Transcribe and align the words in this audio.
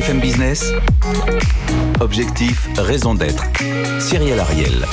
BFM 0.00 0.20
Business, 0.20 0.72
objectif, 2.00 2.70
raison 2.78 3.12
d'être. 3.12 3.44
Cyril 3.98 4.40
Ariel. 4.40 4.86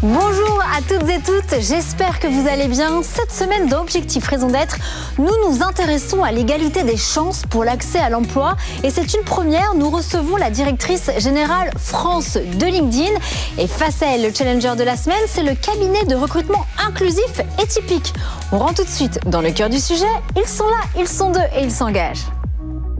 Bonjour 0.00 0.62
à 0.74 0.80
toutes 0.80 1.06
et 1.10 1.20
toutes, 1.20 1.60
j'espère 1.60 2.18
que 2.18 2.28
vous 2.28 2.48
allez 2.48 2.66
bien. 2.66 3.02
Cette 3.02 3.30
semaine 3.30 3.68
dans 3.68 3.82
Objectif 3.82 4.26
Raison 4.26 4.48
d'être, 4.48 4.78
nous 5.18 5.34
nous 5.46 5.62
intéressons 5.62 6.24
à 6.24 6.32
l'égalité 6.32 6.82
des 6.82 6.96
chances 6.96 7.42
pour 7.50 7.62
l'accès 7.62 7.98
à 7.98 8.08
l'emploi 8.08 8.56
et 8.84 8.88
c'est 8.88 9.12
une 9.12 9.24
première, 9.24 9.74
nous 9.74 9.90
recevons 9.90 10.36
la 10.36 10.48
directrice 10.48 11.10
générale 11.18 11.70
France 11.76 12.38
de 12.38 12.64
LinkedIn 12.64 13.12
et 13.58 13.66
face 13.66 14.02
à 14.02 14.14
elle, 14.14 14.22
le 14.22 14.32
challenger 14.32 14.76
de 14.76 14.84
la 14.84 14.96
semaine, 14.96 15.18
c'est 15.26 15.42
le 15.42 15.54
cabinet 15.54 16.06
de 16.06 16.14
recrutement 16.14 16.64
inclusif 16.78 17.42
et 17.62 17.66
typique. 17.66 18.14
On 18.50 18.60
rentre 18.60 18.76
tout 18.76 18.84
de 18.84 18.88
suite 18.88 19.20
dans 19.26 19.42
le 19.42 19.50
cœur 19.50 19.68
du 19.68 19.78
sujet, 19.78 20.06
ils 20.38 20.48
sont 20.48 20.68
là, 20.68 20.80
ils 20.98 21.08
sont 21.08 21.32
deux 21.32 21.40
et 21.54 21.64
ils 21.64 21.70
s'engagent. 21.70 22.24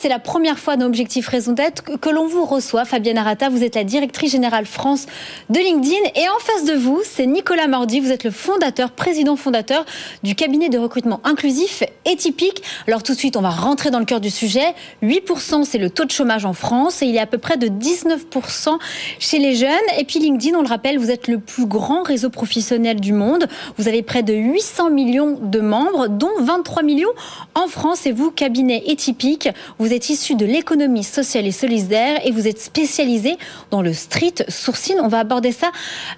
C'est 0.00 0.08
la 0.08 0.18
première 0.20 0.58
fois 0.58 0.76
dans 0.76 0.86
Objectif 0.86 1.26
Raison 1.26 1.52
d'être 1.52 1.82
que 1.82 2.08
l'on 2.08 2.26
vous 2.26 2.44
reçoit. 2.44 2.84
Fabienne 2.84 3.18
Arata, 3.18 3.48
vous 3.48 3.64
êtes 3.64 3.74
la 3.74 3.82
directrice 3.82 4.32
générale 4.32 4.64
France 4.64 5.06
de 5.50 5.58
LinkedIn. 5.58 5.96
Et 6.14 6.28
en 6.28 6.38
face 6.38 6.64
de 6.64 6.74
vous, 6.74 7.00
c'est 7.04 7.26
Nicolas 7.26 7.66
Mordi, 7.66 7.98
vous 7.98 8.12
êtes 8.12 8.22
le 8.22 8.30
fondateur, 8.30 8.92
président 8.92 9.34
fondateur 9.34 9.84
du 10.22 10.36
cabinet 10.36 10.68
de 10.68 10.78
recrutement 10.78 11.20
inclusif 11.24 11.82
et 12.04 12.14
typique. 12.14 12.62
Alors 12.86 13.02
tout 13.02 13.12
de 13.12 13.18
suite, 13.18 13.36
on 13.36 13.40
va 13.40 13.50
rentrer 13.50 13.90
dans 13.90 13.98
le 13.98 14.04
cœur 14.04 14.20
du 14.20 14.30
sujet. 14.30 14.74
8%, 15.02 15.64
c'est 15.64 15.78
le 15.78 15.90
taux 15.90 16.04
de 16.04 16.12
chômage 16.12 16.44
en 16.44 16.52
France 16.52 17.02
et 17.02 17.06
il 17.06 17.16
est 17.16 17.20
à 17.20 17.26
peu 17.26 17.38
près 17.38 17.56
de 17.56 17.66
19% 17.66 18.78
chez 19.18 19.38
les 19.38 19.56
jeunes. 19.56 19.68
Et 19.98 20.04
puis 20.04 20.20
LinkedIn, 20.20 20.56
on 20.56 20.62
le 20.62 20.68
rappelle, 20.68 20.98
vous 20.98 21.10
êtes 21.10 21.26
le 21.26 21.40
plus 21.40 21.66
grand 21.66 22.02
réseau 22.04 22.30
professionnel 22.30 23.00
du 23.00 23.12
monde. 23.12 23.48
Vous 23.76 23.88
avez 23.88 24.02
près 24.02 24.22
de 24.22 24.32
800 24.32 24.90
millions 24.90 25.38
de 25.42 25.58
membres, 25.58 26.06
dont 26.08 26.30
23 26.40 26.84
millions 26.84 27.10
en 27.56 27.66
France. 27.66 28.06
Et 28.06 28.12
vous, 28.12 28.30
cabinet 28.30 28.84
et 28.86 28.94
typique. 28.94 29.48
Vous 29.78 29.87
êtes 29.92 30.08
issu 30.10 30.34
de 30.34 30.46
l'économie 30.46 31.04
sociale 31.04 31.46
et 31.46 31.52
solidaire 31.52 32.20
et 32.24 32.30
vous 32.30 32.46
êtes 32.48 32.60
spécialisé 32.60 33.36
dans 33.70 33.82
le 33.82 33.92
street 33.92 34.44
sourcing. 34.48 34.96
On 35.00 35.08
va 35.08 35.20
aborder 35.20 35.52
ça 35.52 35.70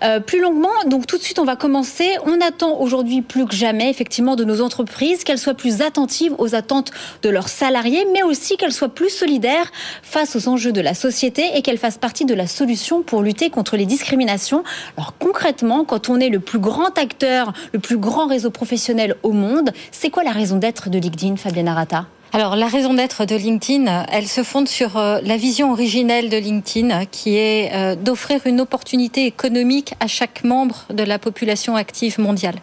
euh, 0.02 0.20
plus 0.20 0.40
longuement. 0.40 0.68
Donc 0.86 1.06
tout 1.06 1.18
de 1.18 1.22
suite, 1.22 1.38
on 1.38 1.44
va 1.44 1.56
commencer. 1.56 2.16
On 2.24 2.40
attend 2.40 2.78
aujourd'hui 2.80 3.22
plus 3.22 3.46
que 3.46 3.54
jamais, 3.54 3.90
effectivement, 3.90 4.36
de 4.36 4.44
nos 4.44 4.60
entreprises 4.60 5.24
qu'elles 5.24 5.38
soient 5.38 5.54
plus 5.54 5.82
attentives 5.82 6.34
aux 6.38 6.54
attentes 6.54 6.90
de 7.22 7.28
leurs 7.28 7.48
salariés, 7.48 8.06
mais 8.12 8.22
aussi 8.22 8.56
qu'elles 8.56 8.72
soient 8.72 8.94
plus 8.94 9.10
solidaires 9.10 9.70
face 10.02 10.36
aux 10.36 10.48
enjeux 10.48 10.72
de 10.72 10.80
la 10.80 10.94
société 10.94 11.50
et 11.54 11.62
qu'elles 11.62 11.78
fassent 11.78 11.98
partie 11.98 12.24
de 12.24 12.34
la 12.34 12.46
solution 12.46 13.02
pour 13.02 13.22
lutter 13.22 13.50
contre 13.50 13.76
les 13.76 13.86
discriminations. 13.86 14.64
Alors 14.96 15.14
concrètement, 15.18 15.84
quand 15.84 16.08
on 16.08 16.20
est 16.20 16.28
le 16.28 16.40
plus 16.40 16.58
grand 16.58 16.96
acteur, 16.98 17.52
le 17.72 17.78
plus 17.78 17.98
grand 17.98 18.26
réseau 18.26 18.50
professionnel 18.50 19.16
au 19.22 19.32
monde, 19.32 19.70
c'est 19.90 20.10
quoi 20.10 20.22
la 20.22 20.32
raison 20.32 20.56
d'être 20.56 20.90
de 20.90 20.98
LinkedIn, 20.98 21.36
Fabienne 21.36 21.68
Arata? 21.68 22.06
Alors 22.32 22.54
la 22.54 22.68
raison 22.68 22.94
d'être 22.94 23.24
de 23.24 23.34
LinkedIn, 23.34 24.06
elle 24.10 24.28
se 24.28 24.44
fonde 24.44 24.68
sur 24.68 24.96
euh, 24.96 25.18
la 25.24 25.36
vision 25.36 25.72
originelle 25.72 26.28
de 26.28 26.36
LinkedIn, 26.36 27.06
qui 27.06 27.36
est 27.36 27.72
euh, 27.74 27.96
d'offrir 27.96 28.46
une 28.46 28.60
opportunité 28.60 29.26
économique 29.26 29.94
à 29.98 30.06
chaque 30.06 30.44
membre 30.44 30.84
de 30.90 31.02
la 31.02 31.18
population 31.18 31.74
active 31.74 32.20
mondiale. 32.20 32.54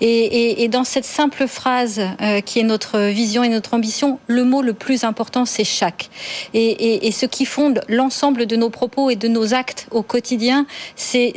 Et, 0.00 0.68
dans 0.68 0.84
cette 0.84 1.04
simple 1.04 1.46
phrase 1.46 2.00
euh, 2.20 2.40
qui 2.40 2.60
est 2.60 2.64
notre 2.64 2.98
vision 2.98 3.42
et 3.42 3.48
notre 3.48 3.74
ambition, 3.74 4.18
le 4.26 4.44
mot 4.44 4.62
le 4.62 4.74
plus 4.74 5.04
important, 5.04 5.44
c'est 5.44 5.64
chaque. 5.64 6.08
Et, 6.54 7.10
ce 7.10 7.26
qui 7.26 7.46
fonde 7.46 7.80
l'ensemble 7.88 8.46
de 8.46 8.56
nos 8.56 8.70
propos 8.70 9.10
et 9.10 9.16
de 9.16 9.28
nos 9.28 9.54
actes 9.54 9.86
au 9.90 10.02
quotidien, 10.02 10.66
c'est 10.94 11.32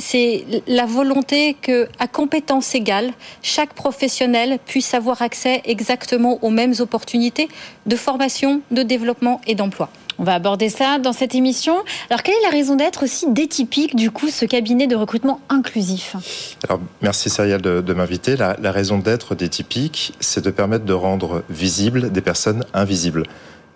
la 0.68 0.86
volonté 0.86 1.56
que, 1.60 1.88
à 2.00 2.08
compétence 2.08 2.76
égale, 2.76 3.12
chaque 3.42 3.74
professionnel 3.74 4.60
puisse 4.66 4.94
avoir 4.94 5.22
accès 5.22 5.62
exactement 5.66 6.40
aux 6.44 6.50
mêmes 6.50 6.74
opportunités 6.80 7.48
de 7.86 7.96
formation, 7.96 8.62
de 8.72 8.84
développement 8.84 9.42
et 9.48 9.56
d'emploi. 9.56 9.90
On 10.20 10.24
va 10.26 10.34
aborder 10.34 10.68
ça 10.68 11.00
dans 11.00 11.14
cette 11.14 11.34
émission. 11.34 11.76
Alors, 12.10 12.24
quelle 12.24 12.36
est 12.36 12.44
la 12.44 12.50
raison 12.50 12.76
d'être 12.76 13.04
aussi 13.04 13.32
d'étypique, 13.32 13.96
du 13.96 14.12
coup, 14.12 14.28
ce 14.28 14.44
cabinet 14.44 14.86
de 14.86 14.96
recrutement 14.98 15.40
inclusif? 15.48 16.18
Alors, 16.68 16.82
merci 17.02 17.30
Cyril 17.30 17.62
de, 17.62 17.94
m'inviter. 17.94 18.36
La, 18.36 18.72
raison 18.72 18.98
d'être 18.98 19.34
d'étypique, 19.34 20.14
c'est 20.20 20.44
de 20.44 20.52
permettre 20.52 20.84
de 20.84 20.94
rendre 20.94 21.44
visibles 21.50 22.12
des 22.12 22.22
personnes 22.22 22.66
invisibles. 22.74 23.24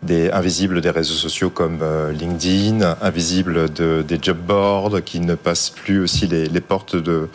Des 0.02 0.30
invisibles 0.32 0.82
des 0.82 0.90
réseaux 0.90 1.14
sociaux 1.14 1.50
comme 1.50 1.80
euh, 1.82 2.12
LinkedIn, 2.12 2.98
invisibles 3.02 3.70
des 3.72 4.20
job 4.22 4.38
boards 4.46 5.02
qui 5.06 5.22
ne 5.22 5.36
passent 5.36 5.70
plus 5.70 6.02
aussi 6.02 6.28
les 6.28 6.60
portes 6.60 6.98
de, 6.98 7.30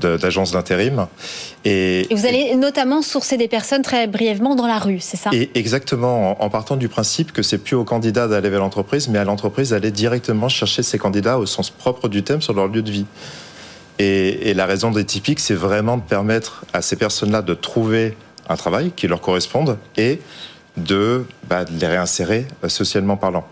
d'agences 0.00 0.52
d'intérim. 0.52 1.06
Et, 1.64 2.06
vous 2.10 2.26
allez 2.26 2.54
notamment 2.56 3.02
sourcer 3.02 3.36
des 3.36 3.48
personnes 3.48 3.82
très 3.82 4.06
brièvement 4.06 4.54
dans 4.54 4.66
la 4.66 4.78
rue, 4.78 5.00
c'est 5.00 5.16
ça? 5.16 5.30
Et 5.32 5.50
Exactement, 5.54 6.42
en, 6.42 6.50
partant 6.50 6.76
du 6.76 6.88
principe 6.88 7.32
que 7.32 7.42
c'est 7.42 7.58
plus 7.58 7.76
au 7.76 7.84
candidat 7.84 8.28
d'aller 8.28 8.50
vers 8.50 8.60
l'entreprise, 8.60 9.08
mais 9.08 9.18
à 9.18 9.24
l'entreprise 9.24 9.70
d'aller 9.70 9.90
directement 9.90 10.48
chercher 10.48 10.82
ses 10.82 10.98
candidats 10.98 11.38
au 11.38 11.46
sens 11.46 11.70
propre 11.70 12.08
du 12.08 12.22
thème 12.22 12.42
sur 12.42 12.54
leur 12.54 12.68
lieu 12.68 12.82
de 12.82 12.90
vie. 12.90 13.06
Et, 13.98 14.54
la 14.54 14.66
raison 14.66 14.90
des 14.90 15.04
typiques, 15.04 15.40
c'est 15.40 15.54
vraiment 15.54 15.96
de 15.96 16.02
permettre 16.02 16.64
à 16.72 16.82
ces 16.82 16.96
personnes-là 16.96 17.42
de 17.42 17.54
trouver 17.54 18.16
un 18.48 18.56
travail 18.56 18.92
qui 18.96 19.06
leur 19.06 19.20
corresponde 19.20 19.78
et 19.96 20.20
de, 20.76 21.24
bah, 21.48 21.64
de 21.64 21.78
les 21.78 21.86
réinsérer 21.86 22.46
euh, 22.64 22.68
socialement 22.68 23.16
parlant 23.16 23.44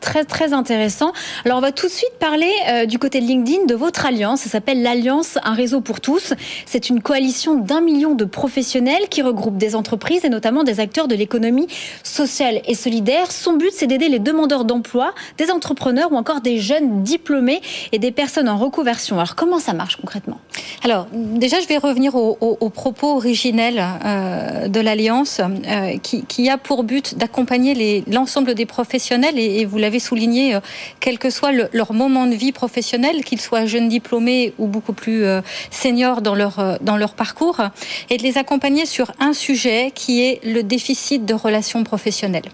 très 0.00 0.24
très 0.24 0.52
intéressant. 0.52 1.12
Alors 1.44 1.58
on 1.58 1.60
va 1.60 1.72
tout 1.72 1.86
de 1.86 1.92
suite 1.92 2.12
parler 2.18 2.50
euh, 2.68 2.86
du 2.86 2.98
côté 2.98 3.20
de 3.20 3.26
LinkedIn 3.26 3.66
de 3.66 3.74
votre 3.74 4.06
alliance. 4.06 4.40
Ça 4.42 4.50
s'appelle 4.50 4.82
l'Alliance 4.82 5.38
Un 5.44 5.54
réseau 5.54 5.80
pour 5.80 6.00
tous. 6.00 6.34
C'est 6.66 6.88
une 6.88 7.00
coalition 7.00 7.54
d'un 7.54 7.80
million 7.80 8.14
de 8.14 8.24
professionnels 8.24 9.08
qui 9.10 9.22
regroupe 9.22 9.56
des 9.56 9.74
entreprises 9.74 10.24
et 10.24 10.28
notamment 10.28 10.64
des 10.64 10.80
acteurs 10.80 11.08
de 11.08 11.14
l'économie 11.14 11.66
sociale 12.02 12.60
et 12.66 12.74
solidaire. 12.74 13.32
Son 13.32 13.54
but, 13.54 13.70
c'est 13.72 13.86
d'aider 13.86 14.08
les 14.08 14.18
demandeurs 14.18 14.64
d'emploi, 14.64 15.14
des 15.36 15.50
entrepreneurs 15.50 16.12
ou 16.12 16.16
encore 16.16 16.40
des 16.40 16.58
jeunes 16.58 17.02
diplômés 17.02 17.60
et 17.92 17.98
des 17.98 18.12
personnes 18.12 18.48
en 18.48 18.56
reconversion. 18.56 19.16
Alors 19.16 19.34
comment 19.34 19.58
ça 19.58 19.72
marche 19.72 19.96
concrètement? 19.96 20.38
Alors 20.84 21.06
déjà, 21.12 21.60
je 21.60 21.66
vais 21.66 21.78
revenir 21.78 22.14
au, 22.14 22.70
propos 22.70 23.16
originel 23.16 23.82
euh, 24.04 24.68
de 24.68 24.80
l'Alliance 24.80 25.40
euh, 25.40 25.96
qui, 25.98 26.50
a 26.50 26.58
pour 26.58 26.84
but 26.84 27.16
d'accompagner 27.16 28.04
l'ensemble 28.10 28.54
des 28.54 28.66
professionnels 28.66 29.38
et, 29.38 29.60
et 29.60 29.64
vous 29.64 29.78
l'avez 29.78 29.87
souligné, 29.98 30.54
euh, 30.54 30.60
quel 31.00 31.18
que 31.18 31.30
soit 31.30 31.52
leur 31.72 31.94
moment 31.94 32.26
de 32.26 32.34
vie 32.34 32.52
professionnel, 32.52 33.24
qu'ils 33.24 33.40
soient 33.40 33.64
jeunes 33.64 33.88
diplômés 33.88 34.52
ou 34.58 34.66
beaucoup 34.66 34.92
plus 34.92 35.24
euh, 35.24 35.40
seniors 35.70 36.20
dans 36.20 36.34
leur, 36.34 36.58
euh, 36.58 36.76
dans 36.82 36.98
leur 36.98 37.14
parcours, 37.14 37.62
et 38.10 38.18
de 38.18 38.22
les 38.22 38.36
accompagner 38.36 38.84
sur 38.84 39.12
un 39.18 39.32
sujet 39.32 39.90
qui 39.94 40.22
est 40.22 40.44
le 40.44 40.62
déficit 40.62 41.24
de 41.24 41.34
relations 41.34 41.82
professionnelles. 41.84 42.50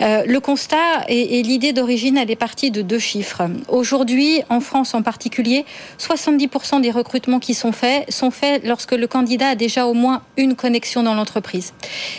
le 0.00 0.38
constat 0.38 0.76
et, 1.08 1.42
l'idée 1.42 1.72
d'origine, 1.72 2.18
elle 2.18 2.30
est 2.30 2.36
partie 2.36 2.70
de 2.70 2.82
deux 2.82 2.98
chiffres. 2.98 3.42
Aujourd'hui, 3.68 4.42
en 4.50 4.60
France 4.60 4.94
en 4.94 5.02
particulier, 5.02 5.64
70% 5.98 6.80
des 6.80 6.90
recrutements 6.90 7.40
qui 7.40 7.54
sont 7.54 7.72
faits 7.72 8.10
sont 8.10 8.30
faits 8.30 8.62
lorsque 8.64 8.92
le 8.92 9.06
candidat 9.06 9.50
a 9.50 9.54
déjà 9.54 9.86
au 9.86 9.94
moins 9.94 10.22
une 10.36 10.54
connexion 10.54 11.02
dans 11.02 11.14
l'entreprise. 11.14 11.72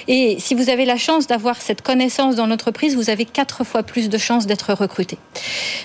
Et 0.07 0.37
si 0.39 0.55
vous 0.55 0.69
avez 0.69 0.85
la 0.85 0.97
chance 0.97 1.27
d'avoir 1.27 1.61
cette 1.61 1.81
connaissance 1.81 2.35
dans 2.35 2.47
l'entreprise, 2.47 2.95
vous 2.95 3.09
avez 3.09 3.25
quatre 3.25 3.63
fois 3.63 3.83
plus 3.83 4.09
de 4.09 4.17
chances 4.17 4.45
d'être 4.47 4.54
recrutés. 4.63 5.17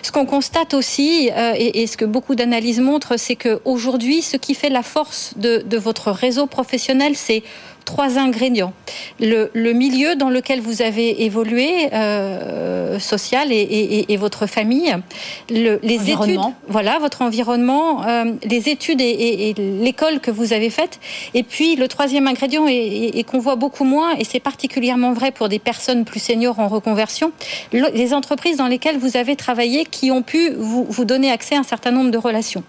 Ce 0.02 0.12
qu'on 0.12 0.26
constate 0.26 0.74
aussi, 0.74 1.30
euh, 1.32 1.52
et, 1.56 1.86
ce 1.86 1.96
que 1.96 2.04
beaucoup 2.04 2.34
d'analyses 2.34 2.80
montrent, 2.80 3.16
c'est 3.16 3.36
qu'aujourd'hui, 3.36 4.22
ce 4.22 4.36
qui 4.36 4.54
fait 4.54 4.70
la 4.70 4.82
force 4.82 5.34
de 5.36 5.76
votre 5.76 6.10
réseau 6.10 6.46
professionnel, 6.46 7.16
c'est 7.16 7.42
trois 7.90 8.18
ingrédients. 8.18 8.72
Le, 9.18 9.72
milieu 9.72 10.14
dans 10.14 10.30
lequel 10.30 10.60
vous 10.60 10.80
avez 10.80 11.24
évolué, 11.24 11.88
euh, 11.92 12.98
social 13.00 13.48
et, 13.50 14.16
votre 14.16 14.46
famille, 14.46 14.94
le, 15.50 15.80
les 15.82 16.10
études, 16.10 16.40
voilà, 16.68 16.98
votre 16.98 17.22
environnement, 17.22 18.06
euh, 18.06 18.32
les 18.44 18.68
études 18.68 19.00
et, 19.00 19.54
l'école 19.56 20.20
que 20.20 20.30
vous 20.30 20.52
avez 20.52 20.70
faite. 20.70 21.00
Et 21.34 21.42
puis 21.42 21.74
le 21.74 21.88
troisième 21.88 22.28
ingrédient 22.28 22.66
et, 22.68 23.24
qu'on 23.24 23.40
voit 23.40 23.56
beaucoup 23.56 23.84
moins, 23.84 24.14
et 24.16 24.24
c'est 24.24 24.40
particulièrement 24.40 25.12
vrai 25.12 25.32
pour 25.32 25.48
des 25.48 25.58
personnes 25.58 26.04
plus 26.04 26.20
seniors 26.20 26.60
en 26.60 26.68
reconversion, 26.68 27.32
les 27.72 28.14
entreprises 28.14 28.58
dans 28.58 28.68
lesquelles 28.68 28.98
vous 28.98 29.16
avez 29.16 29.34
travaillé 29.34 29.84
qui 29.84 30.10
ont 30.12 30.22
pu 30.22 30.50
vous, 30.56 30.86
vous 30.88 31.04
donner 31.04 31.30
accès 31.30 31.56
à 31.56 31.60
un 31.60 31.64
certain 31.74 31.90
nombre 31.90 32.10
de 32.10 32.18
relations. 32.18 32.62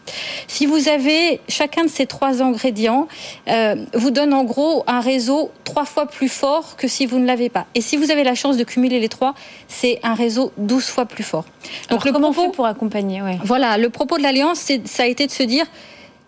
Si 0.47 0.65
vous 0.65 0.87
avez 0.87 1.41
chacun 1.47 1.83
de 1.83 1.89
ces 1.89 2.07
trois 2.07 2.41
ingrédients, 2.41 3.07
euh, 3.49 3.75
vous 3.93 4.11
donne 4.11 4.33
en 4.33 4.43
gros 4.43 4.83
un 4.87 4.99
réseau 5.11 5.51
trois 5.63 5.85
fois 5.85 6.05
plus 6.05 6.29
fort 6.29 6.75
que 6.77 6.87
si 6.87 7.05
vous 7.05 7.19
ne 7.19 7.25
l'avez 7.25 7.49
pas. 7.49 7.65
Et 7.75 7.81
si 7.81 7.97
vous 7.97 8.11
avez 8.11 8.23
la 8.23 8.35
chance 8.35 8.57
de 8.57 8.63
cumuler 8.63 8.99
les 8.99 9.09
trois, 9.09 9.33
c'est 9.67 9.99
un 10.03 10.13
réseau 10.13 10.51
douze 10.57 10.85
fois 10.85 11.05
plus 11.05 11.23
fort. 11.23 11.45
Donc 11.89 12.05
le 12.05 12.11
comment 12.11 12.31
propos, 12.31 12.51
pour 12.51 12.65
accompagner 12.65 13.21
Voilà, 13.43 13.77
le 13.77 13.89
propos 13.89 14.17
de 14.17 14.23
l'Alliance, 14.23 14.71
ça 14.85 15.03
a 15.03 15.05
été 15.05 15.27
de 15.27 15.31
se 15.31 15.43
dire, 15.43 15.65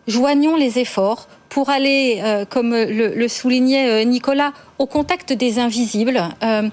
joignons 0.08 0.56
les 0.56 0.80
efforts 0.80 1.28
pour 1.50 1.70
aller, 1.70 2.20
euh, 2.24 2.46
comme 2.46 2.74
le, 2.76 3.28
soulignait 3.28 3.88
euh, 3.88 4.04
Nicolas, 4.04 4.54
au 4.80 4.86
contact 4.86 5.34
des 5.34 5.60
invisibles. 5.60 6.22
Euh, 6.44 6.70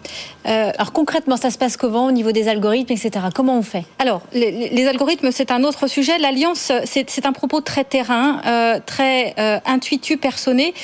euh, 0.46 0.72
alors 0.74 0.92
concrètement, 0.92 1.36
ça 1.36 1.50
se 1.50 1.58
passe 1.58 1.76
comment 1.76 2.06
au 2.06 2.12
niveau 2.12 2.32
des 2.32 2.48
algorithmes, 2.48 2.92
etc. 2.92 3.26
Comment 3.34 3.58
on 3.58 3.62
fait? 3.62 3.84
Alors, 3.98 4.22
les, 4.32 4.86
algorithmes, 4.86 5.30
c'est 5.30 5.50
un 5.50 5.64
autre 5.64 5.86
sujet. 5.86 6.18
L'alliance, 6.18 6.72
c'est 6.84 7.26
un 7.26 7.32
propos 7.32 7.60
très 7.60 7.84
terrain, 7.84 8.40
euh, 8.46 8.80
très 8.84 9.34
intuitu, 9.66 10.16
personné, 10.16 10.74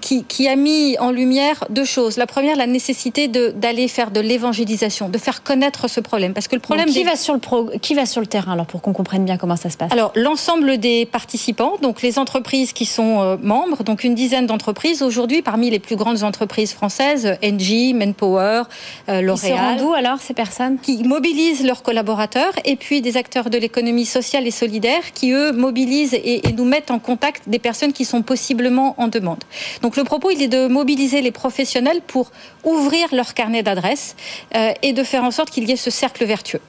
qui, 0.00 0.48
a 0.48 0.56
mis 0.56 0.96
en 0.98 1.10
lumière 1.10 1.64
deux 1.70 1.84
choses. 1.84 2.16
La 2.16 2.26
première, 2.26 2.56
la 2.56 2.66
nécessité 2.66 3.28
d'aller 3.28 3.88
faire 3.88 4.10
de 4.10 4.20
l'évangélisation, 4.20 5.08
de 5.08 5.18
faire 5.18 5.42
connaître 5.42 5.88
ce 5.88 6.00
problème, 6.00 6.34
parce 6.34 6.48
que 6.48 6.54
le 6.54 6.60
problème. 6.60 6.86
qui 6.86 7.04
va 7.04 7.16
sur 7.16 7.34
le 7.34 7.40
pro, 7.40 7.70
qui 7.80 7.94
va 7.94 8.06
sur 8.06 8.20
le 8.20 8.26
terrain 8.26 8.52
alors 8.52 8.66
pour 8.66 8.80
qu'on 8.80 8.92
comprenne 8.92 9.24
bien 9.24 9.36
comment 9.36 9.56
ça 9.56 9.70
se 9.70 9.76
passe? 9.76 9.92
Alors 9.92 10.12
l'ensemble 10.14 10.78
des 10.78 11.06
participants, 11.06 11.74
donc 11.82 12.02
les 12.02 12.18
entreprises 12.18 12.72
qui 12.72 12.86
sont 12.86 13.38
membres, 13.42 13.82
donc 13.82 14.04
une 14.04 14.14
dizaine 14.14 14.46
d'entreprises 14.46 15.02
aujourd'hui 15.02 15.42
parmi 15.42 15.70
les 15.70 15.78
plus 15.78 15.96
grandes 15.96 16.15
entreprises 16.24 16.72
françaises, 16.72 17.36
Engie, 17.42 17.94
Manpower, 17.94 18.62
euh, 19.08 19.20
L'Oréal. 19.20 19.76
Ils 19.76 19.82
d'où 19.82 19.92
alors 19.92 20.20
ces 20.20 20.34
personnes 20.34 20.78
Qui 20.78 21.04
mobilisent 21.04 21.64
leurs 21.64 21.82
collaborateurs 21.82 22.52
et 22.64 22.76
puis 22.76 23.02
des 23.02 23.16
acteurs 23.16 23.50
de 23.50 23.58
l'économie 23.58 24.06
sociale 24.06 24.46
et 24.46 24.50
solidaire 24.50 25.12
qui 25.14 25.32
eux 25.32 25.52
mobilisent 25.52 26.14
et, 26.14 26.42
nous 26.56 26.64
mettent 26.64 26.90
en 26.90 26.98
contact 26.98 27.48
des 27.48 27.58
personnes 27.58 27.92
qui 27.92 28.04
sont 28.04 28.22
possiblement 28.22 28.94
en 28.98 29.08
demande. 29.08 29.42
Donc 29.82 29.96
le 29.96 30.04
propos 30.04 30.30
il 30.30 30.42
est 30.42 30.48
de 30.48 30.66
mobiliser 30.68 31.20
les 31.20 31.32
professionnels 31.32 32.00
pour 32.06 32.30
ouvrir 32.64 33.08
leur 33.12 33.34
carnet 33.34 33.62
d'adresses 33.62 34.16
euh, 34.54 34.72
et 34.82 34.92
de 34.92 35.02
faire 35.02 35.24
en 35.24 35.30
sorte 35.30 35.50
qu'il 35.50 35.68
y 35.68 35.72
ait 35.72 35.76
ce 35.76 35.90
cercle 35.90 36.24
vertueux. 36.24 36.60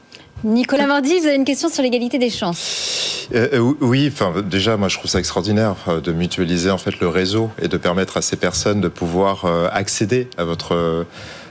Nicolas 0.43 0.85
Mardi, 0.85 1.19
vous 1.19 1.25
avez 1.25 1.35
une 1.35 1.45
question 1.45 1.67
sur 1.67 1.81
l'égalité 1.81 2.19
des 2.19 2.29
chances. 2.29 3.27
Euh, 3.33 3.47
euh, 3.53 3.73
oui, 3.81 4.09
enfin 4.11 4.41
déjà, 4.41 4.77
moi 4.77 4.87
je 4.87 4.97
trouve 4.97 5.09
ça 5.09 5.19
extraordinaire 5.19 5.75
de 6.03 6.11
mutualiser 6.11 6.69
en 6.69 6.77
fait 6.77 6.99
le 6.99 7.07
réseau 7.07 7.49
et 7.61 7.67
de 7.67 7.77
permettre 7.77 8.17
à 8.17 8.21
ces 8.21 8.35
personnes 8.35 8.79
de 8.79 8.87
pouvoir 8.87 9.45
euh, 9.45 9.67
accéder 9.71 10.29
à 10.37 10.43
votre 10.45 11.05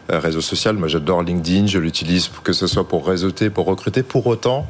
réseau 0.09 0.41
social. 0.41 0.77
Moi, 0.77 0.87
j'adore 0.87 1.23
LinkedIn, 1.23 1.67
je 1.67 1.79
l'utilise 1.79 2.31
que 2.44 2.53
ce 2.53 2.69
soit 2.69 2.87
pour 2.87 3.06
réseauter, 3.06 3.50
pour 3.50 3.67
recruter. 3.67 4.05
Pour 4.05 4.27
autant, 4.29 4.67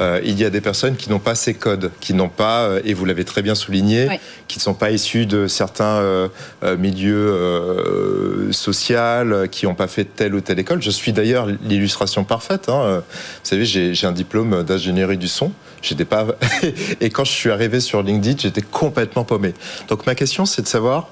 euh, 0.00 0.20
il 0.24 0.38
y 0.38 0.44
a 0.44 0.50
des 0.50 0.60
personnes 0.60 0.96
qui 0.96 1.10
n'ont 1.10 1.18
pas 1.18 1.34
ces 1.34 1.54
codes, 1.54 1.90
qui 2.00 2.14
n'ont 2.14 2.28
pas, 2.28 2.62
euh, 2.62 2.80
et 2.84 2.94
vous 2.94 3.04
l'avez 3.04 3.24
très 3.24 3.42
bien 3.42 3.54
souligné, 3.54 4.20
qui 4.48 4.58
ne 4.58 4.62
sont 4.62 4.74
pas 4.74 4.90
issus 4.90 5.26
de 5.26 5.46
certains 5.46 5.84
euh, 5.84 6.28
milieux 6.78 8.50
sociaux, 8.52 8.82
qui 9.50 9.66
n'ont 9.66 9.74
pas 9.74 9.88
fait 9.88 10.04
telle 10.04 10.34
ou 10.34 10.40
telle 10.40 10.58
école. 10.58 10.82
Je 10.82 10.90
suis 10.90 11.12
d'ailleurs 11.12 11.46
l'illustration 11.46 12.24
parfaite. 12.24 12.68
Hein. 12.68 13.02
Vous 13.08 13.48
savez, 13.48 13.64
j'ai 13.64 14.06
un 14.06 14.12
diplôme 14.12 14.62
d'ingénierie 14.62 15.18
du 15.18 15.28
son. 15.28 15.52
J'étais 15.82 16.04
pas 16.04 16.26
et 17.00 17.10
quand 17.10 17.24
je 17.24 17.32
suis 17.32 17.50
arrivé 17.50 17.80
sur 17.80 18.02
LinkedIn, 18.02 18.38
j'étais 18.38 18.62
complètement 18.62 19.24
paumé. 19.24 19.54
Donc 19.88 20.06
ma 20.06 20.14
question, 20.14 20.46
c'est 20.46 20.62
de 20.62 20.68
savoir. 20.68 21.10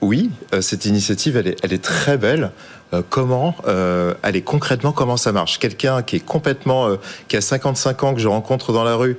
oui, 0.00 0.30
cette 0.60 0.86
initiative, 0.86 1.36
elle 1.36 1.48
est, 1.48 1.56
elle 1.62 1.72
est 1.72 1.82
très 1.82 2.16
belle. 2.16 2.50
Euh, 2.94 3.02
comment, 3.08 3.54
euh, 3.66 4.14
allez, 4.22 4.42
concrètement, 4.42 4.92
comment 4.92 5.16
ça 5.16 5.32
marche? 5.32 5.58
Quelqu'un 5.58 6.02
qui 6.02 6.16
est 6.16 6.24
complètement, 6.24 6.86
euh, 6.86 6.96
qui 7.28 7.36
a 7.36 7.40
55 7.40 8.02
ans, 8.04 8.14
que 8.14 8.20
je 8.20 8.28
rencontre 8.28 8.72
dans 8.72 8.84
la 8.84 8.94
rue, 8.94 9.16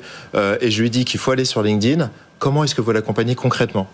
et 0.61 0.71
je 0.71 0.81
lui 0.81 0.89
dis 0.89 1.05
qu'il 1.05 1.19
faut 1.19 1.31
aller 1.31 1.45
sur 1.45 1.61
LinkedIn, 1.61 2.09
comment 2.39 2.63
est-ce 2.63 2.75
que 2.75 2.81
vous 2.81 2.91
l'accompagnez 2.91 3.35
concrètement? 3.35 3.87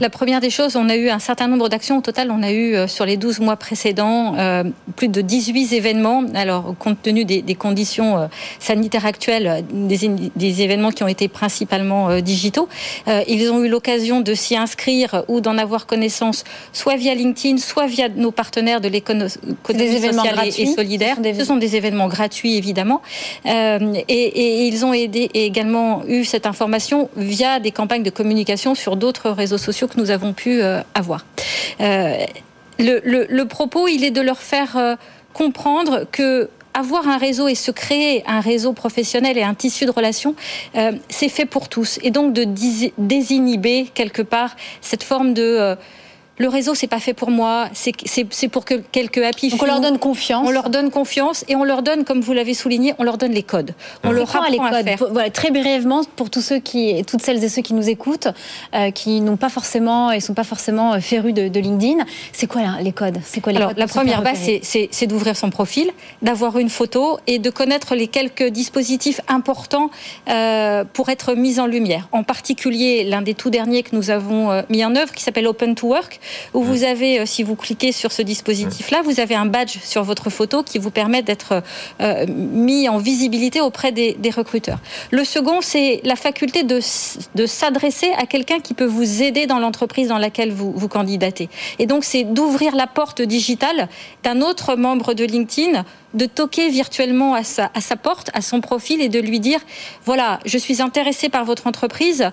La 0.00 0.10
première 0.10 0.40
des 0.40 0.50
choses, 0.50 0.76
on 0.76 0.88
a 0.88 0.96
eu 0.96 1.08
un 1.08 1.18
certain 1.18 1.48
nombre 1.48 1.68
d'actions. 1.68 1.98
Au 1.98 2.00
total, 2.00 2.30
on 2.30 2.42
a 2.42 2.50
eu 2.50 2.74
euh, 2.74 2.86
sur 2.86 3.04
les 3.04 3.16
12 3.16 3.40
mois 3.40 3.56
précédents 3.56 4.34
euh, 4.36 4.64
plus 4.96 5.08
de 5.08 5.20
18 5.20 5.72
événements. 5.72 6.24
Alors, 6.34 6.74
compte 6.78 7.00
tenu 7.02 7.24
des, 7.24 7.42
conditions 7.54 8.18
euh, 8.18 8.26
sanitaires 8.58 9.06
actuelles, 9.06 9.64
des, 9.72 10.62
événements 10.62 10.90
qui 10.90 11.02
ont 11.04 11.08
été 11.08 11.28
principalement 11.28 12.20
digitaux, 12.20 12.68
ils 13.28 13.50
ont 13.50 13.62
eu 13.62 13.68
l'occasion 13.68 14.20
de 14.20 14.34
s'y 14.34 14.56
inscrire 14.56 15.24
ou 15.28 15.40
d'en 15.40 15.56
avoir 15.58 15.86
connaissance, 15.86 16.44
soit 16.72 16.96
via 16.96 17.14
LinkedIn, 17.14 17.58
soit 17.58 17.86
via 17.86 18.08
nos 18.08 18.30
partenaires 18.30 18.80
de 18.80 18.88
l'économie 18.88 19.30
sociale 19.30 20.40
et, 20.46 20.66
solidaire. 20.66 21.16
Ce 21.38 21.44
sont 21.44 21.56
des 21.56 21.76
événements 21.76 22.08
gratuits, 22.08 22.56
évidemment. 22.56 23.02
Et, 23.44 24.02
et, 24.08 24.66
ils 24.66 24.84
ont 24.84 24.92
aidé, 24.92 25.30
et 25.34 25.46
également 25.46 26.02
eu 26.06 26.24
cette 26.24 26.46
information 26.46 27.08
via 27.16 27.60
des 27.60 27.70
campagnes 27.70 28.02
de 28.02 28.10
communication 28.10 28.74
sur 28.74 28.96
d'autres 28.96 29.30
réseaux 29.30 29.51
sociaux 29.56 29.88
que 29.88 29.98
nous 29.98 30.10
avons 30.10 30.32
pu 30.32 30.62
euh, 30.62 30.80
avoir. 30.94 31.24
Euh, 31.80 32.16
le, 32.78 33.44
propos, 33.44 33.88
il 33.88 34.04
est 34.04 34.10
de 34.10 34.20
leur 34.20 34.38
faire 34.38 34.76
euh, 34.76 34.96
comprendre 35.32 36.06
que 36.10 36.48
avoir 36.74 37.06
un 37.06 37.18
réseau 37.18 37.48
et 37.48 37.54
se 37.54 37.70
créer 37.70 38.24
un 38.26 38.40
réseau 38.40 38.72
professionnel 38.72 39.36
et 39.36 39.42
un 39.42 39.52
tissu 39.52 39.84
de 39.84 39.90
relations, 39.90 40.34
c'est 41.10 41.28
fait 41.28 41.44
pour 41.44 41.68
tous. 41.68 41.98
Et 42.02 42.10
donc 42.10 42.32
de 42.32 42.46
désinhiber 42.96 43.90
quelque 43.92 44.22
part 44.22 44.56
cette 44.80 45.02
forme 45.02 45.34
de 45.34 45.76
le 46.38 46.48
réseau, 46.48 46.74
c'est 46.74 46.86
pas 46.86 46.98
fait 46.98 47.12
pour 47.12 47.30
moi, 47.30 47.68
c'est 47.74 48.48
pour 48.48 48.64
que 48.64 48.74
quelques 48.74 49.18
happy 49.18 49.50
Donc 49.50 49.62
on 49.62 49.66
leur 49.66 49.80
donne 49.80 49.98
confiance. 49.98 50.46
On 50.46 50.50
leur 50.50 50.70
donne 50.70 50.90
confiance 50.90 51.44
et 51.46 51.56
on 51.56 51.64
leur 51.64 51.82
donne, 51.82 52.04
comme 52.04 52.20
vous 52.20 52.32
l'avez 52.32 52.54
souligné, 52.54 52.94
on 52.98 53.04
leur 53.04 53.18
donne 53.18 53.32
les 53.32 53.42
codes. 53.42 53.74
On 54.02 54.12
leur 54.12 54.34
apprend 54.34 54.50
les 54.50 54.56
codes. 54.56 54.72
À 54.72 54.82
faire. 54.82 55.04
Voilà, 55.10 55.30
très 55.30 55.50
brièvement, 55.50 56.02
pour 56.16 56.30
tous 56.30 56.40
ceux 56.40 56.58
qui, 56.58 57.04
toutes 57.04 57.20
celles 57.20 57.44
et 57.44 57.48
ceux 57.50 57.60
qui 57.60 57.74
nous 57.74 57.88
écoutent, 57.88 58.28
euh, 58.74 58.90
qui 58.90 59.20
n'ont 59.20 59.36
pas 59.36 59.50
forcément 59.50 60.10
et 60.10 60.20
sont 60.20 60.32
pas 60.32 60.44
forcément 60.44 60.94
euh, 60.94 61.00
férus 61.00 61.34
de, 61.34 61.60
LinkedIn, 61.60 62.04
c'est 62.32 62.46
quoi 62.46 62.62
les 62.80 62.92
codes? 62.92 63.18
C'est 63.24 63.40
quoi 63.40 63.52
les 63.52 63.58
Alors, 63.58 63.72
la 63.76 63.86
première 63.86 64.22
base, 64.22 64.38
c'est 64.62 65.06
d'ouvrir 65.06 65.36
son 65.36 65.50
profil, 65.50 65.90
d'avoir 66.22 66.58
une 66.58 66.70
photo 66.70 67.18
et 67.26 67.38
de 67.38 67.50
connaître 67.50 67.94
les 67.94 68.08
quelques 68.08 68.48
dispositifs 68.48 69.20
importants 69.28 69.90
euh, 70.30 70.84
pour 70.92 71.10
être 71.10 71.34
mis 71.34 71.60
en 71.60 71.66
lumière. 71.66 72.08
En 72.10 72.22
particulier, 72.22 73.04
l'un 73.04 73.20
des 73.20 73.34
tout 73.34 73.50
derniers 73.50 73.82
que 73.82 73.94
nous 73.94 74.10
avons 74.10 74.64
mis 74.70 74.82
en 74.84 74.96
œuvre, 74.96 75.12
qui 75.12 75.22
s'appelle 75.22 75.46
Open 75.46 75.74
to 75.74 75.88
Work, 75.88 76.20
où 76.54 76.62
vous 76.62 76.84
avez, 76.84 77.20
euh, 77.20 77.26
si 77.26 77.42
vous 77.42 77.56
cliquez 77.56 77.92
sur 77.92 78.12
ce 78.12 78.22
dispositif-là, 78.22 79.02
vous 79.04 79.20
avez 79.20 79.34
un 79.34 79.46
badge 79.46 79.78
sur 79.82 80.02
votre 80.04 80.30
photo 80.30 80.62
qui 80.62 80.78
vous 80.78 80.90
permet 80.90 81.22
d'être 81.22 81.62
euh, 82.00 82.26
mis 82.28 82.88
en 82.88 82.98
visibilité 82.98 83.60
auprès 83.60 83.92
des, 83.92 84.16
recruteurs. 84.34 84.78
Le 85.10 85.24
second, 85.24 85.60
c'est 85.60 86.00
la 86.04 86.16
faculté 86.16 86.62
de, 86.62 86.80
de 87.34 87.46
s'adresser 87.46 88.10
à 88.16 88.24
quelqu'un 88.24 88.60
qui 88.60 88.72
peut 88.72 88.86
vous 88.86 89.22
aider 89.22 89.46
dans 89.46 89.58
l'entreprise 89.58 90.08
dans 90.08 90.18
laquelle 90.18 90.52
vous, 90.52 90.72
vous 90.72 90.88
candidatez. 90.88 91.50
Et 91.78 91.86
donc, 91.86 92.04
c'est 92.04 92.24
d'ouvrir 92.24 92.74
la 92.74 92.86
porte 92.86 93.20
digitale 93.20 93.88
d'un 94.22 94.40
autre 94.40 94.74
membre 94.76 95.12
de 95.12 95.24
LinkedIn 95.24 95.84
de 96.14 96.26
toquer 96.26 96.68
virtuellement 96.68 97.34
à 97.34 97.44
sa, 97.44 97.70
à 97.74 97.80
sa 97.80 97.96
porte, 97.96 98.30
à 98.34 98.40
son 98.40 98.60
profil 98.60 99.00
et 99.00 99.08
de 99.08 99.18
lui 99.18 99.40
dire, 99.40 99.60
voilà, 100.04 100.40
je 100.44 100.58
suis 100.58 100.82
intéressé 100.82 101.28
par 101.28 101.44
votre 101.44 101.66
entreprise, 101.66 102.30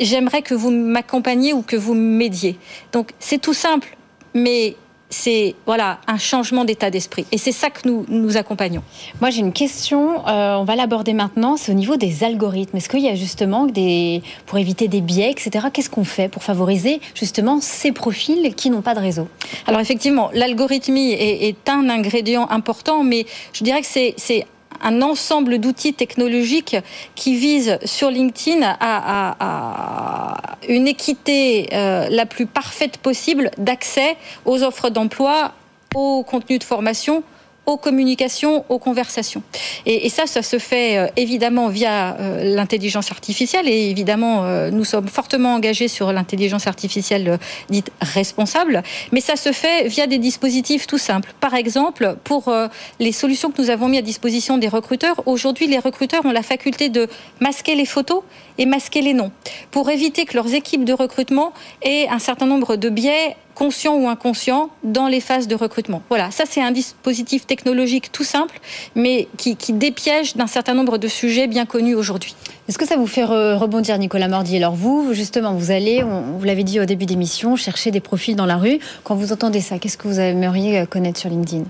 j'aimerais 0.00 0.42
que 0.42 0.54
vous 0.54 0.70
m'accompagniez 0.70 1.52
ou 1.52 1.62
que 1.62 1.76
vous 1.76 1.94
m'aidiez. 1.94 2.58
Donc 2.92 3.10
c'est 3.18 3.40
tout 3.40 3.54
simple, 3.54 3.96
mais 4.34 4.76
c'est 5.10 5.54
voilà 5.64 6.00
un 6.06 6.18
changement 6.18 6.64
d'état 6.64 6.90
d'esprit 6.90 7.24
et 7.32 7.38
c'est 7.38 7.52
ça 7.52 7.70
que 7.70 7.88
nous 7.88 8.04
nous 8.08 8.36
accompagnons. 8.36 8.82
Moi 9.20 9.30
j'ai 9.30 9.40
une 9.40 9.52
question, 9.52 10.26
euh, 10.28 10.56
on 10.56 10.64
va 10.64 10.76
l'aborder 10.76 11.14
maintenant, 11.14 11.56
c'est 11.56 11.72
au 11.72 11.74
niveau 11.74 11.96
des 11.96 12.24
algorithmes. 12.24 12.76
Est-ce 12.76 12.88
qu'il 12.88 13.00
y 13.00 13.08
a 13.08 13.14
justement 13.14 13.66
des 13.66 14.22
pour 14.46 14.58
éviter 14.58 14.88
des 14.88 15.00
biais, 15.00 15.30
etc. 15.30 15.66
Qu'est-ce 15.72 15.90
qu'on 15.90 16.04
fait 16.04 16.28
pour 16.28 16.42
favoriser 16.42 17.00
justement 17.14 17.60
ces 17.60 17.92
profils 17.92 18.54
qui 18.54 18.70
n'ont 18.70 18.82
pas 18.82 18.94
de 18.94 19.00
réseau? 19.00 19.28
Alors 19.66 19.80
effectivement, 19.80 20.30
l'algorithmie 20.34 21.12
est, 21.12 21.48
est, 21.48 21.68
un 21.68 21.88
ingrédient 21.88 22.48
important, 22.50 23.02
mais 23.02 23.26
je 23.52 23.64
dirais 23.64 23.80
que 23.80 23.86
c'est 23.86 24.46
un 24.82 25.02
ensemble 25.02 25.58
d'outils 25.58 25.94
technologiques 25.94 26.76
qui 27.14 27.36
visent 27.36 27.78
sur 27.84 28.10
LinkedIn 28.10 28.76
à, 28.80 30.36
une 30.68 30.88
équité 30.88 31.68
euh, 31.72 32.08
la 32.10 32.26
plus 32.26 32.46
parfaite 32.46 32.98
possible 32.98 33.50
d'accès 33.58 34.16
aux 34.44 34.62
offres 34.62 34.90
d'emploi, 34.90 35.52
aux 35.94 36.22
contenus 36.22 36.58
de 36.58 36.64
formation, 36.64 37.22
aux 37.68 37.76
communications, 37.76 38.64
aux 38.70 38.78
conversations. 38.78 39.42
Et, 39.84 40.08
ça, 40.08 40.26
ça 40.26 40.42
se 40.42 40.58
fait 40.58 40.96
euh, 40.96 41.06
évidemment 41.16 41.68
via 41.68 42.16
euh, 42.18 42.56
l'intelligence 42.56 43.10
artificielle 43.12 43.68
et 43.68 43.90
évidemment, 43.90 44.44
euh, 44.44 44.70
nous 44.70 44.84
sommes 44.84 45.06
fortement 45.06 45.54
engagés 45.54 45.86
sur 45.86 46.10
l'intelligence 46.10 46.66
artificielle 46.66 47.38
dite 47.68 47.92
responsable, 48.00 48.82
mais 49.12 49.20
ça 49.20 49.36
se 49.36 49.52
fait 49.52 49.86
via 49.86 50.06
des 50.06 50.16
dispositifs 50.16 50.86
tout 50.86 50.96
simples. 50.96 51.34
Par 51.40 51.54
exemple, 51.54 52.16
pour 52.24 52.50
les 52.98 53.12
solutions 53.12 53.50
que 53.50 53.60
nous 53.60 53.68
avons 53.68 53.88
mis 53.88 53.98
à 53.98 54.02
disposition 54.02 54.56
des 54.56 54.68
recruteurs, 54.68 55.22
aujourd'hui, 55.26 55.66
les 55.66 55.78
recruteurs 55.78 56.24
ont 56.24 56.30
la 56.30 56.42
faculté 56.42 56.88
de 56.88 57.06
masquer 57.40 57.74
les 57.74 57.84
photos 57.84 58.22
et 58.56 58.64
masquer 58.64 59.02
les 59.02 59.12
noms 59.12 59.30
pour 59.70 59.90
éviter 59.90 60.24
que 60.24 60.34
leurs 60.34 60.54
équipes 60.54 60.84
de 60.84 60.94
recrutement 60.94 61.52
aient 61.82 62.08
un 62.08 62.18
certain 62.18 62.46
nombre 62.46 62.76
de 62.76 62.88
biais 62.88 63.36
conscient 63.58 63.96
ou 63.96 64.08
inconscient, 64.08 64.70
dans 64.84 65.08
les 65.08 65.20
phases 65.20 65.48
de 65.48 65.56
recrutement. 65.56 66.00
Voilà, 66.10 66.30
ça 66.30 66.44
c'est 66.48 66.62
un 66.62 66.70
dispositif 66.70 67.44
technologique 67.44 68.12
tout 68.12 68.22
simple, 68.22 68.60
mais 68.94 69.26
qui, 69.36 69.56
dépiège 69.72 70.36
d'un 70.36 70.46
certain 70.46 70.74
nombre 70.74 70.96
de 70.96 71.08
sujets 71.08 71.48
bien 71.48 71.66
connus 71.66 71.96
aujourd'hui. 71.96 72.36
Est-ce 72.68 72.78
que 72.78 72.86
ça 72.86 72.96
vous 72.96 73.06
fait 73.06 73.24
rebondir, 73.24 73.98
Nicolas 73.98 74.28
Mordi? 74.28 74.56
Alors 74.56 74.74
vous, 74.74 75.12
justement, 75.12 75.54
vous 75.54 75.70
allez, 75.72 76.02
vous 76.02 76.44
l'avez 76.44 76.62
dit 76.62 76.78
au 76.78 76.84
début 76.84 77.06
d'émission, 77.06 77.56
chercher 77.56 77.90
des 77.90 78.00
profils 78.00 78.36
dans 78.36 78.46
la 78.46 78.56
rue. 78.56 78.78
Quand 79.04 79.16
vous 79.16 79.32
entendez 79.32 79.60
ça, 79.60 79.78
qu'est-ce 79.78 79.96
que 79.96 80.06
vous 80.06 80.20
aimeriez 80.20 80.86
connaître 80.86 81.18
sur 81.18 81.30
LinkedIn? 81.30 81.64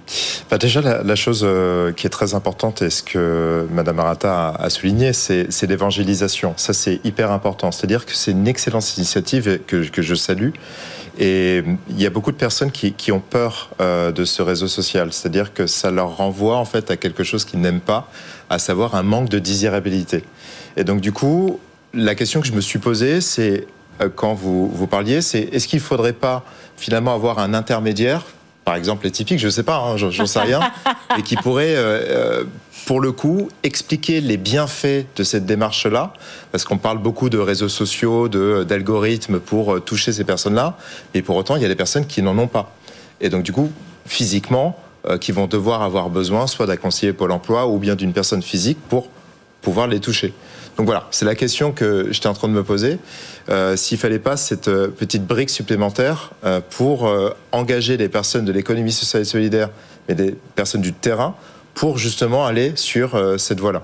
Bah 0.50 0.58
Déjà, 0.58 0.80
la, 0.80 1.16
chose 1.16 1.42
euh, 1.44 1.92
qui 1.92 2.06
est 2.06 2.10
très 2.10 2.34
importante 2.34 2.82
et 2.82 2.90
ce 2.90 3.02
que 3.02 3.66
Madame 3.70 4.00
Arata 4.00 4.50
a, 4.58 4.70
souligné, 4.70 5.12
c'est 5.12 5.66
l'évangélisation. 5.66 6.52
Ça, 6.56 6.72
c'est 6.72 7.00
hyper 7.04 7.30
important. 7.30 7.70
C'est-à-dire 7.72 8.04
que 8.04 8.14
c'est 8.14 8.32
une 8.32 8.48
excellente 8.48 8.96
initiative 8.96 9.60
que, 9.66 9.88
que 9.88 10.02
je 10.02 10.14
salue 10.14 10.50
Et 11.18 11.64
il 11.90 12.00
y 12.00 12.06
a 12.06 12.10
beaucoup 12.10 12.30
de 12.30 12.36
personnes 12.36 12.70
qui, 12.70 13.12
ont 13.12 13.20
peur 13.20 13.70
euh, 13.80 14.12
de 14.12 14.24
ce 14.24 14.40
réseau 14.40 14.68
social, 14.68 15.12
c'est-à-dire 15.12 15.52
que 15.52 15.66
ça 15.66 15.90
leur 15.90 16.16
renvoie 16.16 16.56
en 16.56 16.64
fait 16.64 16.92
à 16.92 16.96
quelque 16.96 17.24
chose 17.24 17.44
qu'ils 17.44 17.60
n'aiment 17.60 17.80
pas, 17.80 18.08
à 18.48 18.60
savoir 18.60 18.94
un 18.94 19.02
manque 19.02 19.28
de 19.28 19.40
désirabilité. 19.40 20.22
Et 20.76 20.84
donc 20.84 21.00
du 21.00 21.10
coup, 21.10 21.58
la 21.92 22.14
question 22.14 22.40
que 22.40 22.46
je 22.46 22.52
me 22.52 22.60
suis 22.60 22.78
posée, 22.78 23.20
c'est 23.20 23.66
euh, 24.00 24.08
quand 24.14 24.32
vous, 24.34 24.68
vous 24.68 24.86
parliez, 24.86 25.20
c'est 25.20 25.40
est-ce 25.52 25.66
qu'il 25.66 25.80
ne 25.80 25.84
faudrait 25.84 26.12
pas 26.12 26.44
finalement 26.76 27.14
avoir 27.14 27.40
un 27.40 27.52
intermédiaire 27.52 28.24
par 28.68 28.76
exemple 28.76 29.06
les 29.06 29.10
typiques, 29.10 29.38
je 29.38 29.46
ne 29.46 29.50
sais 29.50 29.62
pas, 29.62 29.78
hein, 29.78 29.96
j'en 29.96 30.26
sais 30.26 30.40
rien, 30.40 30.60
et 31.18 31.22
qui 31.22 31.36
pourrait, 31.36 31.72
euh, 31.74 32.44
pour 32.84 33.00
le 33.00 33.12
coup, 33.12 33.48
expliquer 33.62 34.20
les 34.20 34.36
bienfaits 34.36 35.06
de 35.16 35.22
cette 35.22 35.46
démarche-là, 35.46 36.12
parce 36.52 36.64
qu'on 36.66 36.76
parle 36.76 36.98
beaucoup 36.98 37.30
de 37.30 37.38
réseaux 37.38 37.70
sociaux, 37.70 38.28
d'algorithmes 38.28 39.40
pour 39.40 39.82
toucher 39.82 40.12
ces 40.12 40.24
personnes-là, 40.24 40.76
et 41.14 41.22
pour 41.22 41.36
autant, 41.36 41.56
il 41.56 41.62
y 41.62 41.64
a 41.64 41.68
des 41.68 41.76
personnes 41.76 42.06
qui 42.06 42.20
n'en 42.20 42.36
ont 42.36 42.46
pas. 42.46 42.76
Et 43.22 43.30
donc, 43.30 43.42
du 43.42 43.52
coup, 43.52 43.72
physiquement, 44.04 44.78
qui 45.18 45.32
vont 45.32 45.46
devoir 45.46 45.80
avoir 45.80 46.10
besoin 46.10 46.46
soit 46.46 46.66
d'un 46.66 46.76
conseiller 46.76 47.14
Pôle 47.14 47.32
emploi 47.32 47.68
ou 47.68 47.78
bien 47.78 47.94
d'une 47.94 48.12
personne 48.12 48.42
physique 48.42 48.76
pour 48.90 49.08
pouvoir 49.62 49.86
les 49.86 50.00
toucher. 50.00 50.34
Donc 50.78 50.86
voilà, 50.86 51.08
c'est 51.10 51.24
la 51.24 51.34
question 51.34 51.72
que 51.72 52.06
j'étais 52.12 52.28
en 52.28 52.34
train 52.34 52.46
de 52.46 52.52
me 52.52 52.62
poser. 52.62 52.98
Euh, 53.48 53.76
S'il 53.76 53.98
fallait 53.98 54.20
pas 54.20 54.36
cette 54.36 54.68
euh, 54.68 54.86
petite 54.86 55.26
brique 55.26 55.50
supplémentaire 55.50 56.30
euh, 56.44 56.60
pour 56.70 57.08
euh, 57.08 57.30
engager 57.50 57.96
les 57.96 58.08
personnes 58.08 58.44
de 58.44 58.52
l'économie 58.52 58.92
sociale 58.92 59.22
et 59.22 59.24
solidaire, 59.24 59.70
mais 60.08 60.14
des 60.14 60.36
personnes 60.54 60.80
du 60.80 60.92
terrain, 60.92 61.34
pour 61.74 61.98
justement 61.98 62.46
aller 62.46 62.72
sur 62.76 63.16
euh, 63.16 63.38
cette 63.38 63.58
voie-là. 63.58 63.82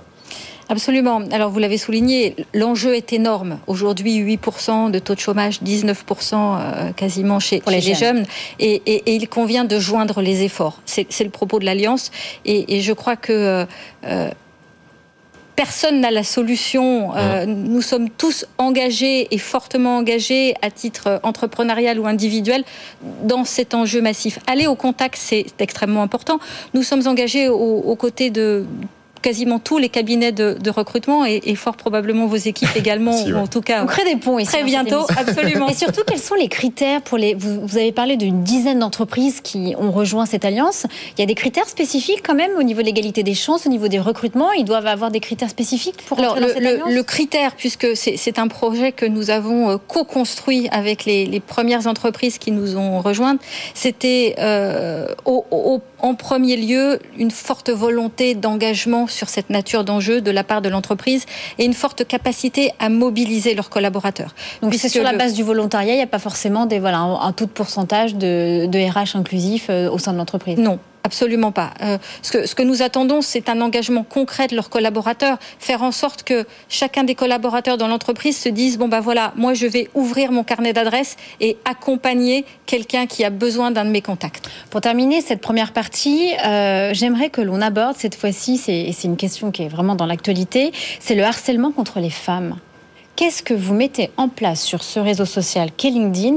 Absolument. 0.68 1.20
Alors 1.32 1.50
vous 1.50 1.58
l'avez 1.58 1.78
souligné, 1.78 2.36
l'enjeu 2.54 2.94
est 2.94 3.12
énorme. 3.12 3.58
Aujourd'hui, 3.66 4.22
8% 4.22 4.90
de 4.90 4.98
taux 4.98 5.14
de 5.14 5.20
chômage, 5.20 5.60
19% 5.62 6.94
quasiment 6.94 7.38
chez, 7.38 7.60
les, 7.66 7.80
chez 7.82 7.90
les 7.90 7.94
jeunes. 7.94 8.16
jeunes. 8.16 8.26
Et, 8.60 8.82
et, 8.86 9.02
et, 9.06 9.14
il 9.16 9.28
convient 9.28 9.64
de 9.64 9.78
joindre 9.78 10.22
les 10.22 10.42
efforts. 10.42 10.80
C'est 10.86 11.22
le 11.22 11.28
propos 11.28 11.58
de 11.58 11.66
l'Alliance. 11.66 12.10
Et, 12.46 12.76
et, 12.76 12.80
je 12.80 12.94
crois 12.94 13.16
que 13.16 13.66
euh, 14.06 14.30
personne 15.56 16.00
n'a 16.00 16.10
la 16.10 16.24
solution. 16.24 17.14
Euh, 17.16 17.46
nous 17.46 17.82
sommes 17.82 18.10
tous 18.10 18.46
engagés 18.58 19.28
et 19.30 19.38
fortement 19.38 19.98
engagés 19.98 20.54
à 20.62 20.70
titre 20.70 21.20
entrepreneurial 21.22 21.98
ou 21.98 22.06
individuel 22.06 22.64
dans 23.22 23.44
cet 23.44 23.74
enjeu 23.74 24.00
massif. 24.00 24.38
Aller 24.46 24.66
au 24.66 24.74
contact, 24.74 25.16
c'est 25.18 25.46
extrêmement 25.58 26.02
important. 26.02 26.38
Nous 26.74 26.82
sommes 26.82 27.06
engagés 27.06 27.48
aux, 27.48 27.54
aux 27.54 27.96
côtés 27.96 28.30
de 28.30 28.64
quasiment 29.24 29.58
tous 29.58 29.78
les 29.78 29.88
cabinets 29.88 30.32
de, 30.32 30.58
de 30.60 30.70
recrutement 30.70 31.24
et, 31.24 31.40
et, 31.44 31.54
fort 31.54 31.76
probablement 31.76 32.26
vos 32.26 32.36
équipes 32.36 32.76
également, 32.76 33.12
si, 33.24 33.32
ouais. 33.32 33.40
en 33.40 33.46
tout 33.46 33.62
cas. 33.62 33.82
On 33.82 33.86
crée 33.86 34.04
des 34.04 34.16
ponts 34.16 34.38
ici. 34.38 34.52
Très 34.52 34.64
bientôt, 34.64 35.06
absolument. 35.16 35.68
Et 35.70 35.74
surtout, 35.74 36.02
quels 36.06 36.20
sont 36.20 36.34
les 36.34 36.48
critères 36.48 37.00
pour 37.00 37.16
les. 37.16 37.32
Vous, 37.32 37.66
vous 37.66 37.78
avez 37.78 37.90
parlé 37.90 38.18
d'une 38.18 38.42
dizaine 38.42 38.80
d'entreprises 38.80 39.40
qui 39.40 39.74
ont 39.78 39.90
rejoint 39.90 40.26
cette 40.26 40.44
alliance. 40.44 40.86
Il 41.16 41.20
y 41.20 41.22
a 41.22 41.26
des 41.26 41.34
critères 41.34 41.68
spécifiques 41.68 42.20
quand 42.22 42.34
même 42.34 42.50
au 42.58 42.62
niveau 42.62 42.82
de 42.82 42.86
l'égalité 42.86 43.22
des 43.22 43.34
chances, 43.34 43.66
au 43.66 43.70
niveau 43.70 43.88
des 43.88 43.98
recrutements. 43.98 44.52
Ils 44.52 44.66
doivent 44.66 44.86
avoir 44.86 45.10
des 45.10 45.20
critères 45.20 45.48
spécifiques 45.48 46.02
pour 46.06 46.18
Alors, 46.18 46.38
le, 46.38 46.52
le, 46.60 46.94
le, 46.94 47.02
critère, 47.02 47.56
puisque 47.56 47.96
c'est 47.96 48.38
un 48.38 48.48
projet 48.48 48.92
que 48.92 49.06
nous 49.06 49.30
avons 49.30 49.70
euh, 49.70 49.76
co-construit 49.88 50.68
avec 50.70 51.06
les, 51.06 51.24
les, 51.24 51.40
premières 51.40 51.86
entreprises 51.86 52.36
qui 52.36 52.50
nous 52.50 52.76
ont 52.76 53.00
rejointes, 53.00 53.40
c'était 53.72 54.34
euh, 54.38 55.06
au, 55.24 55.46
au, 55.50 55.80
en 56.00 56.14
premier 56.14 56.56
lieu 56.58 56.98
une 57.16 57.30
forte 57.30 57.70
volonté 57.70 58.34
d'engagement 58.34 59.06
sur 59.14 59.28
cette 59.28 59.50
nature 59.50 59.84
d'enjeu 59.84 60.20
de 60.20 60.30
la 60.30 60.44
part 60.44 60.60
de 60.60 60.68
l'entreprise 60.68 61.24
et 61.58 61.64
une 61.64 61.74
forte 61.74 62.06
capacité 62.06 62.72
à 62.78 62.88
mobiliser 62.88 63.54
leurs 63.54 63.70
collaborateurs. 63.70 64.34
Donc 64.60 64.74
c'est 64.74 64.88
sur 64.88 65.02
la 65.02 65.14
base 65.14 65.34
du 65.34 65.42
volontariat, 65.42 65.94
il 65.94 65.96
n'y 65.96 66.02
a 66.02 66.06
pas 66.06 66.18
forcément 66.18 66.66
des, 66.66 66.78
voilà, 66.78 66.98
un, 66.98 67.20
un 67.20 67.32
taux 67.32 67.46
de 67.46 67.50
pourcentage 67.50 68.14
de, 68.14 68.66
de 68.66 68.78
RH 68.78 69.16
inclusif 69.16 69.66
euh, 69.70 69.90
au 69.90 69.98
sein 69.98 70.12
de 70.12 70.18
l'entreprise? 70.18 70.58
Non, 70.58 70.78
Absolument 71.06 71.52
pas. 71.52 71.74
Euh, 71.82 71.98
ce, 72.22 72.32
que, 72.32 72.46
ce 72.46 72.54
que 72.54 72.62
nous 72.62 72.80
attendons, 72.80 73.20
c'est 73.20 73.50
un 73.50 73.60
engagement 73.60 74.04
concret 74.04 74.46
de 74.46 74.56
leurs 74.56 74.70
collaborateurs, 74.70 75.36
faire 75.58 75.82
en 75.82 75.92
sorte 75.92 76.22
que 76.22 76.46
chacun 76.70 77.04
des 77.04 77.14
collaborateurs 77.14 77.76
dans 77.76 77.88
l'entreprise 77.88 78.38
se 78.38 78.48
dise 78.48 78.78
bon 78.78 78.88
ben 78.88 79.00
voilà, 79.00 79.34
moi 79.36 79.52
je 79.52 79.66
vais 79.66 79.90
ouvrir 79.94 80.32
mon 80.32 80.44
carnet 80.44 80.72
d'adresses 80.72 81.16
et 81.42 81.58
accompagner 81.66 82.46
quelqu'un 82.64 83.06
qui 83.06 83.22
a 83.22 83.28
besoin 83.28 83.70
d'un 83.70 83.84
de 83.84 83.90
mes 83.90 84.00
contacts. 84.00 84.48
Pour 84.70 84.80
terminer 84.80 85.20
cette 85.20 85.42
première 85.42 85.74
partie, 85.74 86.32
euh, 86.42 86.94
j'aimerais 86.94 87.28
que 87.28 87.42
l'on 87.42 87.60
aborde 87.60 87.96
cette 87.98 88.14
fois-ci, 88.14 88.56
c'est 88.56 89.04
une 89.04 89.18
question 89.18 89.50
qui 89.50 89.64
est 89.64 89.68
vraiment 89.68 89.96
dans 89.96 90.06
l'actualité, 90.06 90.72
c'est 91.00 91.14
le 91.14 91.24
harcèlement 91.24 91.70
contre 91.70 92.00
les 92.00 92.08
femmes. 92.08 92.56
Qu'est-ce 93.14 93.42
que 93.42 93.52
vous 93.52 93.74
mettez 93.74 94.10
en 94.16 94.30
place 94.30 94.62
sur 94.62 94.82
ce 94.82 95.00
réseau 95.00 95.26
social 95.26 95.68
qu'est 95.76 95.90
LinkedIn 95.90 96.36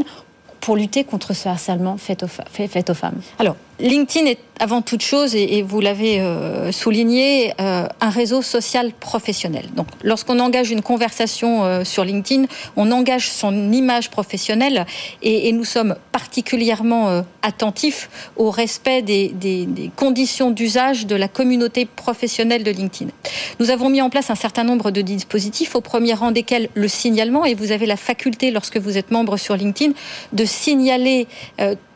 pour 0.59 0.75
lutter 0.75 1.05
contre 1.05 1.33
ce 1.33 1.47
harcèlement 1.47 1.95
fait 1.95 2.21
aux, 2.21 2.27
fait 2.27 2.89
aux 2.89 2.93
femmes? 2.93 3.21
Alors, 3.39 3.55
LinkedIn 3.79 4.25
est 4.25 4.39
avant 4.59 4.81
toute 4.81 5.01
chose, 5.01 5.35
et, 5.35 5.61
vous 5.61 5.81
l'avez 5.81 6.19
euh, 6.19 6.71
souligné, 6.71 7.53
euh, 7.61 7.87
un 8.01 8.09
réseau 8.09 8.41
social 8.41 8.91
professionnel. 8.91 9.65
Donc, 9.75 9.87
lorsqu'on 10.03 10.39
engage 10.39 10.71
une 10.71 10.81
conversation 10.81 11.63
euh, 11.63 11.83
sur 11.83 12.03
LinkedIn, 12.03 12.45
on 12.75 12.91
engage 12.91 13.29
son 13.29 13.71
image 13.71 14.09
professionnelle 14.09 14.85
et, 15.21 15.51
nous 15.51 15.65
sommes 15.65 15.95
particulièrement 16.11 17.23
attentifs 17.41 18.09
au 18.35 18.51
respect 18.51 19.01
des, 19.01 19.29
des, 19.29 19.67
conditions 19.95 20.51
d'usage 20.51 21.07
de 21.07 21.15
la 21.15 21.27
communauté 21.27 21.85
professionnelle 21.85 22.63
de 22.63 22.71
LinkedIn. 22.71 23.11
Nous 23.59 23.71
avons 23.71 23.89
mis 23.89 24.01
en 24.01 24.09
place 24.09 24.29
un 24.29 24.35
certain 24.35 24.63
nombre 24.63 24.91
de 24.91 25.01
dispositifs, 25.01 25.75
au 25.75 25.81
premier 25.81 26.13
rang 26.13 26.31
desquels 26.31 26.69
le 26.73 26.87
signalement, 26.87 27.45
et 27.45 27.55
vous 27.55 27.71
avez 27.71 27.85
la 27.85 27.97
faculté, 27.97 28.51
lorsque 28.51 28.77
vous 28.77 28.97
êtes 28.97 29.09
membre 29.09 29.37
sur 29.37 29.55
LinkedIn, 29.55 29.93
de 30.33 30.45
signaler 30.45 31.27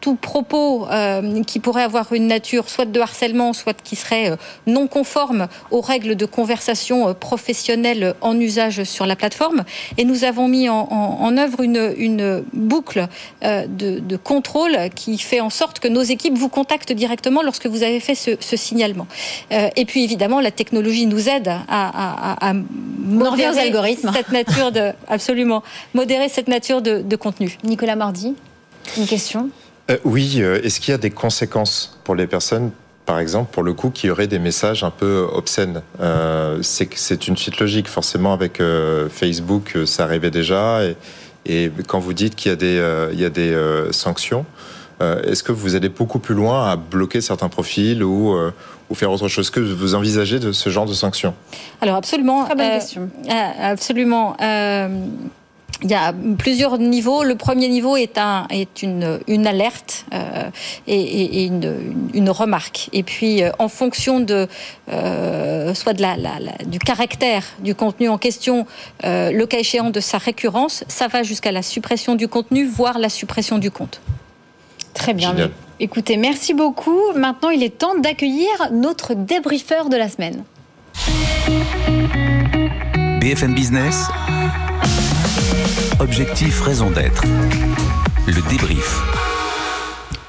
tout 0.01 0.15
propos 0.15 0.87
euh, 0.89 1.43
qui 1.43 1.59
pourrait 1.59 1.83
avoir 1.83 2.11
une 2.11 2.27
nature 2.27 2.69
soit 2.69 2.85
de 2.85 2.99
harcèlement, 2.99 3.53
soit 3.53 3.79
qui 3.81 3.95
serait 3.95 4.31
euh, 4.31 4.35
non 4.67 4.87
conforme 4.87 5.47
aux 5.69 5.79
règles 5.81 6.15
de 6.15 6.25
conversation 6.25 7.07
euh, 7.07 7.13
professionnelle 7.13 8.15
en 8.21 8.37
usage 8.39 8.83
sur 8.83 9.05
la 9.05 9.15
plateforme. 9.15 9.63
Et 9.97 10.03
nous 10.03 10.23
avons 10.23 10.47
mis 10.47 10.67
en, 10.69 10.87
en, 10.91 11.21
en 11.21 11.37
œuvre 11.37 11.61
une, 11.61 11.93
une 11.97 12.43
boucle 12.51 13.07
euh, 13.43 13.65
de, 13.67 13.99
de, 13.99 14.17
contrôle 14.17 14.75
qui 14.95 15.17
fait 15.19 15.39
en 15.39 15.49
sorte 15.51 15.79
que 15.79 15.87
nos 15.87 16.01
équipes 16.01 16.37
vous 16.37 16.49
contactent 16.49 16.91
directement 16.93 17.43
lorsque 17.43 17.67
vous 17.67 17.83
avez 17.83 17.99
fait 17.99 18.15
ce, 18.15 18.31
ce 18.39 18.57
signalement. 18.57 19.07
Euh, 19.51 19.69
et 19.75 19.85
puis 19.85 20.03
évidemment, 20.03 20.39
la 20.41 20.51
technologie 20.51 21.05
nous 21.05 21.29
aide 21.29 21.47
à, 21.47 21.59
à, 21.69 22.49
à 22.49 22.53
modérer 22.53 23.59
algorithmes. 23.59 24.11
cette 24.13 24.31
nature 24.31 24.71
de 24.71 24.91
absolument 25.07 25.61
modérer 25.93 26.27
cette 26.27 26.47
nature 26.47 26.81
de, 26.81 27.01
de 27.01 27.15
contenu. 27.15 27.57
Nicolas 27.63 27.95
Mordi, 27.95 28.33
une 28.97 29.05
question? 29.05 29.49
Euh, 29.91 29.97
oui, 30.03 30.37
euh, 30.37 30.61
est-ce 30.63 30.79
qu'il 30.79 30.91
y 30.91 30.95
a 30.95 30.97
des 30.97 31.11
conséquences 31.11 31.99
pour 32.03 32.15
les 32.15 32.27
personnes 32.27 32.71
par 33.05 33.19
exemple, 33.19 33.51
pour 33.51 33.63
le 33.63 33.73
coup, 33.73 33.89
qui 33.89 34.09
auraient 34.09 34.27
des 34.27 34.39
messages 34.39 34.83
un 34.83 34.91
peu 34.91 35.27
obscènes. 35.33 35.81
Euh, 35.99 36.59
c'est 36.61 37.27
une 37.27 37.35
suite 37.35 37.59
logique. 37.59 37.87
Forcément, 37.87 38.31
avec 38.31 38.61
euh, 38.61 39.09
Facebook, 39.09 39.77
ça 39.85 40.03
arrivait 40.03 40.31
déjà. 40.31 40.85
Et, 40.85 40.95
et 41.45 41.71
quand 41.87 41.99
vous 41.99 42.13
dites 42.13 42.35
qu'il 42.35 42.51
y 42.51 42.53
a 42.53 42.55
des, 42.55 42.77
euh, 42.77 43.09
il 43.11 43.19
y 43.19 43.25
a 43.25 43.29
des 43.29 43.51
euh, 43.51 43.91
sanctions, 43.91 44.45
est-ce 45.01 45.41
que 45.41 45.51
vous 45.51 45.73
allez 45.73 45.89
beaucoup 45.89 46.19
plus 46.19 46.35
loin 46.35 46.69
à 46.69 46.75
bloquer 46.75 47.21
certains 47.21 47.49
profils 47.49 48.03
ou, 48.03 48.37
ou 48.87 48.93
faire 48.93 49.11
autre 49.11 49.27
chose? 49.27 49.49
Que 49.49 49.59
vous 49.59 49.95
envisagez 49.95 50.37
de 50.37 50.51
ce 50.51 50.69
genre 50.69 50.85
de 50.85 50.93
sanctions? 50.93 51.33
Alors, 51.81 51.95
absolument. 51.95 52.45
Très 52.45 52.55
bonne 52.55 52.69
question. 52.69 53.09
absolument. 53.59 54.37
Il 55.83 55.89
y 55.89 55.95
a 55.95 56.13
plusieurs 56.37 56.77
niveaux. 56.77 57.23
Le 57.23 57.35
premier 57.35 57.67
niveau 57.67 57.97
est, 57.97 58.17
un, 58.17 58.45
est 58.51 58.83
une, 58.83 59.19
une 59.27 59.47
alerte 59.47 60.05
euh, 60.13 60.49
et, 60.85 61.01
et 61.01 61.45
une, 61.45 61.95
une, 62.13 62.29
remarque. 62.29 62.89
Et 62.93 63.01
puis, 63.01 63.41
euh, 63.41 63.51
en 63.57 63.67
fonction 63.67 64.19
de 64.19 64.47
euh, 64.91 65.73
soit 65.73 65.93
de 65.93 66.01
la, 66.01 66.17
la, 66.17 66.39
la, 66.39 66.51
du 66.65 66.77
caractère 66.77 67.43
du 67.59 67.73
contenu 67.73 68.09
en 68.09 68.19
question, 68.19 68.67
euh, 69.05 69.31
le 69.31 69.45
cas 69.47 69.57
échéant 69.57 69.89
de 69.89 69.99
sa 69.99 70.19
récurrence, 70.19 70.83
ça 70.87 71.07
va 71.07 71.23
jusqu'à 71.23 71.51
la 71.51 71.63
suppression 71.63 72.13
du 72.13 72.27
contenu, 72.27 72.65
voire 72.67 72.99
la 72.99 73.09
suppression 73.09 73.57
du 73.57 73.71
compte. 73.71 74.01
Très 74.93 75.13
bien. 75.15 75.31
Génial. 75.31 75.51
Écoutez, 75.79 76.15
merci 76.15 76.53
beaucoup. 76.53 76.99
Maintenant, 77.15 77.49
il 77.49 77.63
est 77.63 77.75
temps 77.75 77.97
d'accueillir 77.97 78.51
notre 78.71 79.15
débriefeur 79.15 79.89
de 79.89 79.97
la 79.97 80.09
semaine. 80.09 80.43
BFM 83.19 83.55
Business. 83.55 84.05
Objectif 86.11 86.59
raison 86.59 86.89
d'être. 86.89 87.23
Le 88.27 88.49
débrief. 88.49 88.99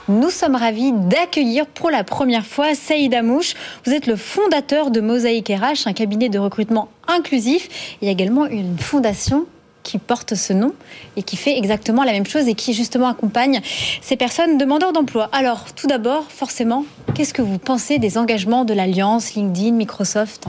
Nous 0.08 0.30
sommes 0.30 0.54
ravis 0.54 0.92
d'accueillir 0.92 1.66
pour 1.66 1.90
la 1.90 2.04
première 2.04 2.46
fois 2.46 2.76
Saïd 2.76 3.12
Amouche. 3.12 3.54
Vous 3.84 3.92
êtes 3.92 4.06
le 4.06 4.14
fondateur 4.14 4.92
de 4.92 5.00
Mosaïque 5.00 5.48
RH, 5.48 5.88
un 5.88 5.92
cabinet 5.92 6.28
de 6.28 6.38
recrutement 6.38 6.88
inclusif. 7.08 7.96
A 8.00 8.06
également 8.06 8.46
une 8.46 8.78
fondation 8.78 9.44
qui 9.82 9.98
porte 9.98 10.34
ce 10.34 10.52
nom 10.52 10.74
et 11.16 11.22
qui 11.22 11.36
fait 11.36 11.56
exactement 11.56 12.04
la 12.04 12.12
même 12.12 12.26
chose 12.26 12.48
et 12.48 12.54
qui 12.54 12.74
justement 12.74 13.08
accompagne 13.08 13.60
ces 14.00 14.16
personnes 14.16 14.58
demandeurs 14.58 14.92
d'emploi. 14.92 15.28
Alors, 15.32 15.72
tout 15.74 15.86
d'abord, 15.86 16.30
forcément, 16.30 16.84
qu'est-ce 17.14 17.34
que 17.34 17.42
vous 17.42 17.58
pensez 17.58 17.98
des 17.98 18.18
engagements 18.18 18.64
de 18.64 18.74
l'Alliance, 18.74 19.34
LinkedIn, 19.34 19.72
Microsoft? 19.72 20.46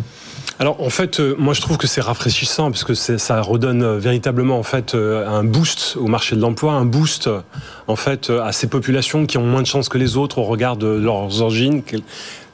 Alors 0.60 0.82
en 0.82 0.90
fait, 0.90 1.20
euh, 1.20 1.36
moi 1.40 1.54
je 1.54 1.62
trouve 1.62 1.78
que 1.78 1.88
c'est 1.88 2.00
rafraîchissant 2.00 2.70
parce 2.70 2.84
que 2.84 2.94
ça 2.94 3.42
redonne 3.42 3.82
euh, 3.82 3.98
véritablement 3.98 4.58
en 4.58 4.64
fait 4.64 4.94
euh, 4.94 5.28
un 5.28 5.44
boost 5.44 5.98
au 5.98 6.06
marché 6.06 6.36
de 6.36 6.42
l'emploi, 6.42 6.74
un 6.74 6.86
boost 6.86 7.30
en 7.88 7.96
fait 7.96 8.30
à 8.30 8.52
ces 8.52 8.68
populations 8.68 9.26
qui 9.26 9.38
ont 9.38 9.46
moins 9.46 9.62
de 9.62 9.68
chances 9.68 9.90
que 9.90 9.98
les 9.98 10.16
autres 10.16 10.38
au 10.38 10.44
regard 10.44 10.78
de 10.78 10.88
leurs 10.88 11.42
origines, 11.42 11.82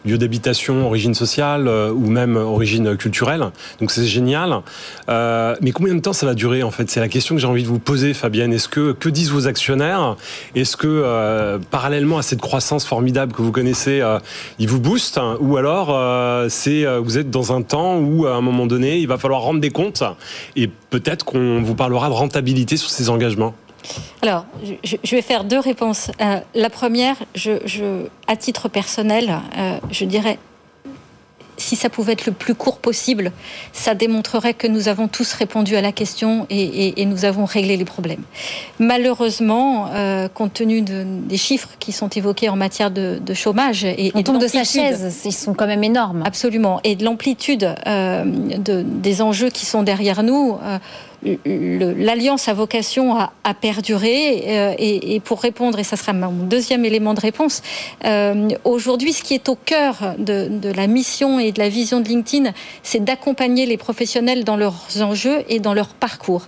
lieu 0.06 0.18
d'habitation, 0.18 0.86
origine 0.86 1.14
sociale 1.14 1.68
euh, 1.68 1.92
ou 1.92 2.10
même 2.10 2.38
origine 2.38 2.96
culturelle. 2.96 3.50
Donc 3.80 3.92
c'est 3.92 4.06
génial. 4.06 4.62
Euh, 5.10 5.56
mais 5.62 5.72
combien 5.72 5.96
de 5.96 6.00
temps 6.00 6.14
ça 6.14 6.26
va 6.26 6.34
durer 6.34 6.64
en 6.64 6.72
fait? 6.72 6.90
C'est 6.90 7.00
la 7.00 7.08
question 7.08 7.36
que 7.36 7.42
j'ai 7.42 7.48
envie 7.48 7.64
de 7.64 7.68
vous 7.68 7.80
poser, 7.80 8.14
Fabienne. 8.14 8.54
Est-ce 8.54 8.68
que 8.68 8.94
que 8.94 9.10
disent 9.10 9.32
vos 9.32 9.48
actionnaires? 9.48 10.16
Est-ce 10.56 10.78
que 10.78 10.88
euh, 10.88 11.58
parallèlement 11.72 12.18
à 12.18 12.22
cette 12.22 12.42
croissance 12.42 12.86
formidable 12.86 13.34
que 13.34 13.42
vous 13.42 13.52
connaissez, 13.52 14.02
ils 14.60 14.68
vous 14.68 14.80
boostent? 14.80 15.20
Ou 15.40 15.58
alors 15.58 16.50
c'est 16.50 16.86
vous 16.98 17.18
êtes 17.18 17.30
dans 17.30 17.54
un 17.54 17.62
temps 17.62 17.98
où 17.98 18.26
à 18.26 18.36
un 18.36 18.42
moment 18.42 18.66
donné 18.66 19.00
il 19.00 19.08
va 19.08 19.18
falloir 19.18 19.42
rendre 19.42 19.60
des 19.60 19.70
comptes 19.70 20.04
et 20.56 20.70
peut-être 20.90 21.26
qu'on 21.26 21.62
vous 21.62 21.76
parlera 21.76 22.10
de 22.10 22.14
rentabilité 22.14 22.78
sur 22.78 22.90
ces 22.90 23.10
engagements? 23.10 23.54
Alors, 24.22 24.46
je, 24.84 25.16
vais 25.16 25.22
faire 25.22 25.44
deux 25.44 25.60
réponses. 25.60 26.12
Euh, 26.22 26.40
la 26.56 26.70
première, 26.70 27.16
je, 27.36 28.06
à 28.28 28.36
titre 28.36 28.68
personnel, 28.68 29.40
euh, 29.58 29.78
je 29.92 30.06
dirais, 30.06 30.38
si 31.58 31.76
ça 31.76 31.90
pouvait 31.90 32.14
être 32.14 32.26
le 32.26 32.32
plus 32.32 32.56
court 32.56 32.80
possible, 32.80 33.34
ça 33.74 33.94
démontrerait 33.94 34.54
que 34.54 34.68
nous 34.68 34.88
avons 34.88 35.10
tous 35.10 35.34
répondu 35.34 35.76
à 35.76 35.82
la 35.82 35.92
question 35.92 36.48
et, 36.50 37.06
nous 37.06 37.26
avons 37.26 37.44
réglé 37.44 37.76
les 37.76 37.86
problèmes. 37.86 38.24
Malheureusement, 38.80 39.90
euh, 39.94 40.30
compte 40.30 40.54
tenu 40.54 40.82
des 40.82 41.38
chiffres 41.38 41.70
qui 41.80 41.92
sont 41.92 42.08
évoqués 42.10 42.48
en 42.48 42.56
matière 42.56 42.92
de, 42.92 43.20
chômage 43.34 43.84
et, 43.84 44.12
on 44.16 44.24
tombe 44.24 44.42
de 44.42 44.48
sa 44.48 44.64
chaise, 44.64 45.22
ils 45.26 45.34
sont 45.34 45.54
quand 45.54 45.68
même 45.68 45.84
énormes. 45.84 46.24
Absolument, 46.26 46.80
et 46.84 46.96
de 46.96 47.04
l'amplitude 47.04 47.76
des 47.86 49.22
enjeux 49.22 49.50
qui 49.50 49.66
sont 49.66 49.84
derrière 49.84 50.24
nous 50.24 50.58
l'alliance 51.24 52.48
a 52.48 52.54
vocation 52.54 53.18
à, 53.18 53.54
perdurer. 53.54 54.44
Euh, 54.48 54.74
et, 54.78 55.20
pour 55.20 55.42
répondre, 55.42 55.80
et 55.80 55.84
ça 55.84 55.98
sera 55.98 56.14
mon 56.14 56.46
deuxième 56.46 56.86
élément 56.86 57.14
de 57.14 57.20
réponse, 57.20 57.62
euh, 58.06 58.50
aujourd'hui, 58.64 59.14
ce 59.14 59.24
qui 59.24 59.34
est 59.34 59.50
au 59.50 59.56
cœur 59.56 60.16
de, 60.18 60.50
la 60.76 60.88
mission 60.88 61.40
et 61.40 61.52
de 61.52 61.60
la 61.60 61.70
vision 61.70 62.00
de 62.00 62.08
LinkedIn, 62.08 62.52
c'est 62.84 63.04
d'accompagner 63.04 63.66
les 63.66 63.78
professionnels 63.78 64.44
dans 64.44 64.56
leurs 64.56 65.02
enjeux 65.02 65.44
et 65.50 65.60
dans 65.60 65.74
leur 65.74 65.90
parcours. 65.90 66.44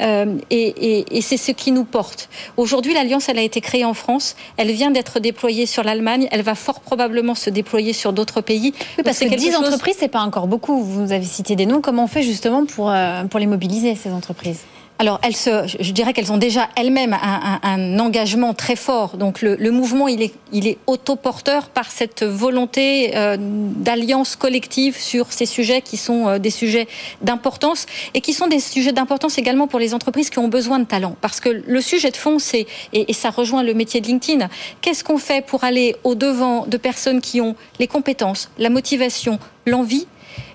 Euh, 0.00 0.36
et, 0.50 1.04
c'est 1.20 1.36
ce 1.36 1.52
qui 1.52 1.72
nous 1.72 1.84
porte. 1.84 2.28
Aujourd'hui, 2.56 2.94
l'alliance, 2.94 3.28
elle 3.28 3.38
a 3.38 3.42
été 3.42 3.60
créée 3.60 3.84
en 3.84 3.94
France. 3.94 4.36
Elle 4.58 4.70
vient 4.72 4.90
d'être 4.90 5.20
déployée 5.20 5.66
sur 5.66 5.82
l'Allemagne. 5.82 6.28
Elle 6.30 6.42
va 6.42 6.54
fort 6.54 6.80
probablement 6.80 7.34
se 7.34 7.50
déployer 7.50 7.92
sur 7.92 8.12
d'autres 8.12 8.42
pays. 8.42 8.74
parce 9.04 9.20
que 9.20 9.34
10 9.34 9.56
entreprises, 9.56 9.96
c'est 9.98 10.08
pas 10.08 10.20
encore 10.20 10.46
beaucoup. 10.46 10.82
Vous 10.82 11.12
avez 11.12 11.24
cité 11.24 11.56
des 11.56 11.66
noms. 11.66 11.80
Comment 11.80 12.04
on 12.04 12.08
fait 12.08 12.22
justement 12.22 12.66
pour, 12.66 12.92
pour 13.30 13.40
les 13.40 13.46
mobiliser 13.46 13.94
ces 13.96 14.10
entreprises 14.14 14.60
alors, 15.00 15.18
je 15.24 15.90
dirais 15.90 16.12
qu'elles 16.12 16.30
ont 16.30 16.38
déjà 16.38 16.68
elles-mêmes 16.76 17.16
un, 17.20 17.98
engagement 17.98 18.54
très 18.54 18.76
fort. 18.76 19.16
Donc, 19.16 19.42
le, 19.42 19.70
mouvement, 19.72 20.06
il 20.06 20.22
est, 20.22 20.78
autoporteur 20.86 21.68
par 21.68 21.90
cette 21.90 22.22
volonté 22.22 23.16
euh, 23.16 23.36
d'alliance 23.38 24.36
collective 24.36 24.96
sur 24.96 25.32
ces 25.32 25.46
sujets 25.46 25.82
qui 25.82 25.96
sont 25.96 26.28
euh, 26.28 26.38
des 26.38 26.50
sujets 26.50 26.86
d'importance 27.22 27.86
et 28.14 28.20
qui 28.20 28.32
sont 28.32 28.46
des 28.46 28.60
sujets 28.60 28.92
d'importance 28.92 29.36
également 29.36 29.66
pour 29.66 29.80
les 29.80 29.94
entreprises 29.94 30.30
qui 30.30 30.38
ont 30.38 30.48
besoin 30.48 30.78
de 30.78 30.84
talent. 30.84 31.16
Parce 31.20 31.40
que 31.40 31.48
le 31.48 31.80
sujet 31.80 32.10
de 32.10 32.16
fond, 32.16 32.38
c'est, 32.38 32.66
et, 32.92 33.10
et 33.10 33.12
ça 33.12 33.30
rejoint 33.30 33.64
le 33.64 33.74
métier 33.74 34.00
de 34.00 34.06
LinkedIn, 34.06 34.48
qu'est-ce 34.80 35.02
qu'on 35.02 35.18
fait 35.18 35.44
pour 35.44 35.64
aller 35.64 35.96
au-devant 36.04 36.66
de 36.66 36.76
personnes 36.76 37.20
qui 37.20 37.40
ont 37.40 37.56
les 37.80 37.88
compétences, 37.88 38.48
la 38.58 38.70
motivation, 38.70 39.40
l'envie 39.66 40.06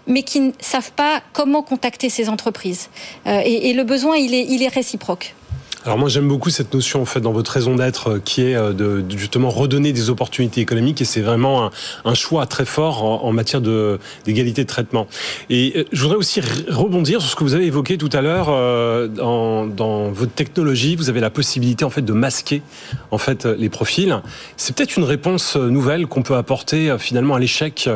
mais 0.10 0.24
qui 0.24 0.42
ne 0.42 0.51
savent 0.60 0.92
pas 0.92 1.22
comment 1.32 1.62
contacter 1.62 2.10
ces 2.10 2.28
entreprises. 2.28 2.89
Euh, 3.28 3.42
et, 3.46 3.74
le 3.74 3.84
besoin, 3.84 4.18
il 4.18 4.34
est, 4.34 4.46
il 4.46 4.62
est 4.63 4.68
réciproque. 4.68 5.36
Alors 5.86 5.98
moi 5.98 6.10
j'aime 6.10 6.28
beaucoup 6.28 6.50
cette 6.50 6.74
notion 6.74 7.02
en 7.02 7.06
fait 7.06 7.22
dans 7.22 7.32
votre 7.32 7.52
raison 7.52 7.74
d'être 7.74 8.10
euh, 8.10 8.20
qui 8.20 8.42
est 8.42 8.56
euh, 8.56 8.74
de, 8.74 9.02
justement 9.18 9.50
redonner 9.50 9.94
des 9.94 10.10
opportunités 10.10 10.60
économiques 10.60 11.00
et 11.02 11.06
c'est 11.06 11.22
vraiment 11.22 11.72
un, 12.04 12.14
choix 12.14 12.46
très 12.48 12.66
fort 12.66 13.26
en, 13.26 13.32
matière 13.32 13.62
de 13.62 13.98
d'égalité 14.26 14.64
de 14.64 14.68
traitement. 14.68 15.08
Et 15.50 15.72
euh, 15.78 15.84
je 15.94 16.02
voudrais 16.02 16.18
aussi 16.18 16.42
rebondir 16.68 17.22
sur 17.22 17.32
ce 17.32 17.36
que 17.38 17.46
vous 17.46 17.54
avez 17.54 17.65
évoqué 17.65 17.98
tout 17.98 18.10
à 18.12 18.22
l'heure 18.22 18.48
dans, 19.10 19.68
dans, 19.68 20.12
votre 20.12 20.34
technologie. 20.34 20.98
Vous 20.98 21.10
avez 21.10 21.22
la 21.22 21.30
possibilité 21.30 21.86
en 21.86 21.89
fait 21.89 22.02
de 22.02 22.12
masquer 22.12 22.62
en 23.12 23.18
fait 23.18 23.46
les 23.46 23.70
profils. 23.70 24.22
C'est 24.58 24.76
peut-être 24.76 24.98
une 24.98 25.06
réponse 25.06 25.56
nouvelle 25.56 26.08
qu'on 26.08 26.24
peut 26.24 26.36
apporter 26.36 26.98
finalement 27.00 27.36
à 27.36 27.39
l'échec 27.39 27.89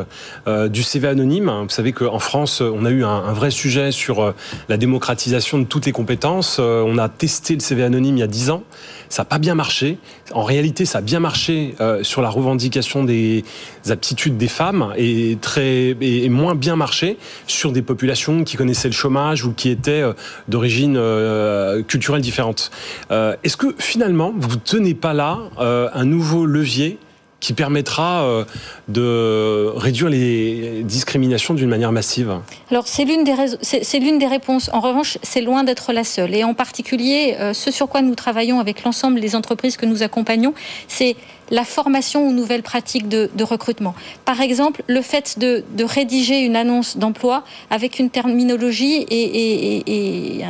du 0.47 0.83
CV 0.83 1.07
anonyme. 1.09 1.51
Vous 1.63 1.69
savez 1.69 1.91
qu'en 1.91 2.19
France 2.19 2.61
on 2.61 2.85
a 2.85 2.91
eu 2.91 3.03
un, 3.03 3.09
un, 3.09 3.33
vrai 3.33 3.51
sujet 3.51 3.91
sur 3.91 4.33
la 4.69 4.77
démocratisation 4.77 5.59
de 5.59 5.65
toutes 5.65 5.85
les 5.85 5.91
compétences. 5.91 6.59
On 6.59 6.97
a 6.97 7.09
testé 7.09 7.55
le 7.55 7.59
CV 7.59 7.72
anonyme 7.81 8.17
il 8.17 8.19
y 8.19 8.23
a 8.23 8.27
10 8.27 8.51
ans. 8.51 8.63
Ça 9.09 9.23
n'a 9.23 9.25
pas 9.25 9.39
bien 9.39 9.55
marché. 9.55 9.97
En 10.33 10.43
réalité, 10.43 10.85
ça 10.85 10.99
a 10.99 11.01
bien 11.01 11.19
marché 11.19 11.75
euh, 11.79 12.03
sur 12.03 12.21
la 12.21 12.29
revendication 12.29 13.03
des 13.03 13.43
aptitudes 13.89 14.37
des 14.37 14.47
femmes 14.47 14.93
et, 14.97 15.37
très, 15.41 15.95
et, 15.99 16.29
moins 16.29 16.55
bien 16.55 16.75
marché 16.75 17.17
sur 17.47 17.71
des 17.71 17.81
populations 17.81 18.43
qui 18.43 18.57
connaissaient 18.57 18.87
le 18.87 18.93
chômage 18.93 19.45
ou 19.45 19.53
qui 19.53 19.69
étaient 19.69 20.01
euh, 20.01 20.13
d'origine 20.47 20.95
euh, 20.97 21.83
culturelle 21.83 22.21
différente. 22.21 22.71
Est-ce 23.09 23.57
que 23.57 23.75
finalement, 23.77 24.33
vous 24.35 24.55
ne 24.55 24.61
tenez 24.61 24.93
pas 24.93 25.13
là 25.13 25.39
un 25.59 26.05
nouveau 26.05 26.45
levier 26.45 26.97
qui 27.43 27.51
permettra 27.51 28.23
euh, 28.23 28.45
de 28.87 29.69
réduire 29.75 30.07
les 30.07 30.81
discriminations 30.83 31.53
d'une 31.53 31.67
manière 31.67 31.91
massive 31.91 32.39
Alors 32.71 32.87
c'est 32.87 33.03
l'une 33.03 33.25
des, 33.25 33.33
c'est 33.61 33.99
l'une 33.99 34.17
des 34.17 34.27
réponses. 34.27 34.69
En 34.71 34.79
revanche, 34.79 35.17
c'est 35.23 35.41
loin 35.41 35.65
d'être 35.65 35.91
la 35.91 36.05
seule. 36.05 36.33
Et 36.33 36.45
en 36.45 36.53
particulier, 36.53 37.35
euh, 37.37 37.51
ce 37.51 37.69
sur 37.69 37.89
quoi 37.89 38.01
nous 38.01 38.15
travaillons 38.15 38.61
avec 38.61 38.85
l'ensemble 38.85 39.19
des 39.19 39.35
entreprises 39.35 39.75
que 39.75 39.85
nous 39.85 40.03
accompagnons, 40.03 40.53
c'est 40.87 41.17
la 41.51 41.65
formation 41.65 42.25
aux 42.27 42.31
nouvelles 42.31 42.63
pratiques 42.63 43.09
de, 43.09 43.29
recrutement. 43.43 43.93
Par 44.23 44.39
exemple, 44.39 44.81
le 44.87 45.01
fait 45.01 45.37
de, 45.37 45.63
rédiger 45.83 46.39
une 46.39 46.55
annonce 46.55 46.95
d'emploi 46.95 47.43
avec 47.69 47.99
une 47.99 48.09
terminologie 48.09 49.05
et, 49.09 50.43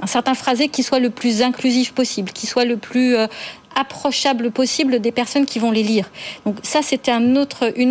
un, 0.00 0.06
certain 0.06 0.34
phrasé 0.34 0.68
qui 0.68 0.84
soit 0.84 1.00
le 1.00 1.10
plus 1.10 1.42
inclusif 1.42 1.92
possible, 1.92 2.30
qui 2.30 2.46
soit 2.46 2.64
le 2.64 2.76
plus 2.76 3.16
euh, 3.16 3.26
approchable 3.76 4.50
possible 4.50 5.00
des 5.00 5.12
personnes 5.12 5.46
qui 5.46 5.58
vont 5.58 5.70
les 5.70 5.82
lire. 5.82 6.10
Donc 6.44 6.56
ça, 6.62 6.82
c'était 6.82 7.12
une 7.12 7.36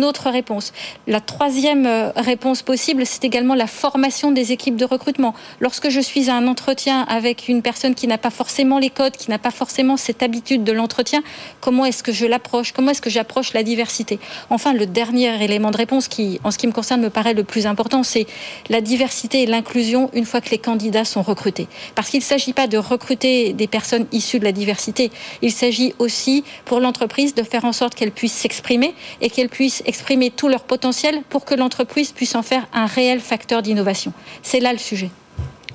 autre 0.04 0.30
réponse. 0.30 0.72
La 1.06 1.20
troisième 1.20 1.86
euh, 1.86 2.10
réponse 2.16 2.62
possible, 2.62 3.06
c'est 3.06 3.24
également 3.24 3.54
la 3.54 3.66
formation 3.66 4.32
des 4.32 4.52
équipes 4.52 4.76
de 4.76 4.84
recrutement. 4.84 5.34
Lorsque 5.60 5.88
je 5.88 6.00
suis 6.00 6.28
à 6.28 6.34
un 6.34 6.48
entretien 6.48 7.02
avec 7.02 7.48
une 7.48 7.62
personne 7.62 7.94
qui 7.94 8.06
n'a 8.08 8.18
pas 8.18 8.30
forcément 8.30 8.78
les 8.78 8.90
codes, 8.90 9.16
qui 9.16 9.30
n'a 9.30 9.38
pas 9.38 9.50
forcément 9.50 9.96
cette 9.96 10.22
habitude 10.22 10.64
de 10.64 10.72
l'entretien, 10.72 11.22
comment 11.60 11.84
est-ce 11.84 12.02
que 12.02 12.12
je 12.12 12.26
l'approche? 12.26 12.72
Comment 12.72 12.90
est-ce 12.90 13.02
que 13.02 13.10
j'approche 13.10 13.52
la 13.52 13.62
diversité? 13.62 14.18
Enfin, 14.50 14.72
le 14.72 14.86
dernier 14.86 15.42
élément 15.42 15.70
de 15.70 15.76
réponse 15.76 16.08
qui, 16.08 16.40
en 16.42 16.50
ce 16.50 16.58
qui 16.58 16.66
me 16.66 16.72
concerne, 16.72 17.00
me 17.00 17.10
paraît 17.10 17.34
le 17.34 17.44
plus 17.44 17.66
important, 17.66 18.02
c'est 18.02 18.26
la 18.68 18.80
diversité 18.80 19.42
et 19.42 19.46
l'inclusion 19.46 20.10
une 20.14 20.24
fois 20.24 20.40
que 20.40 20.50
les 20.50 20.58
candidats 20.58 21.04
sont 21.04 21.22
recrutés. 21.22 21.68
Parce 21.94 22.10
qu'il 22.10 22.20
ne 22.20 22.24
s'agit 22.24 22.52
pas 22.52 22.66
de 22.66 22.78
recruter 22.78 23.52
des 23.52 23.68
personnes 23.68 24.06
issues 24.10 24.40
de 24.40 24.44
la 24.44 24.52
diversité, 24.52 25.10
il 25.42 25.52
s'agit 25.52 25.75
aussi 25.98 26.44
pour 26.64 26.80
l'entreprise 26.80 27.34
de 27.34 27.42
faire 27.42 27.64
en 27.64 27.72
sorte 27.72 27.94
qu'elle 27.94 28.12
puisse 28.12 28.32
s'exprimer 28.32 28.94
et 29.20 29.30
qu'elle 29.30 29.48
puisse 29.48 29.82
exprimer 29.86 30.30
tout 30.30 30.48
leur 30.48 30.64
potentiel 30.64 31.22
pour 31.28 31.44
que 31.44 31.54
l'entreprise 31.54 32.12
puisse 32.12 32.34
en 32.34 32.42
faire 32.42 32.66
un 32.72 32.86
réel 32.86 33.20
facteur 33.20 33.62
d'innovation. 33.62 34.12
C'est 34.42 34.60
là 34.60 34.72
le 34.72 34.78
sujet 34.78 35.10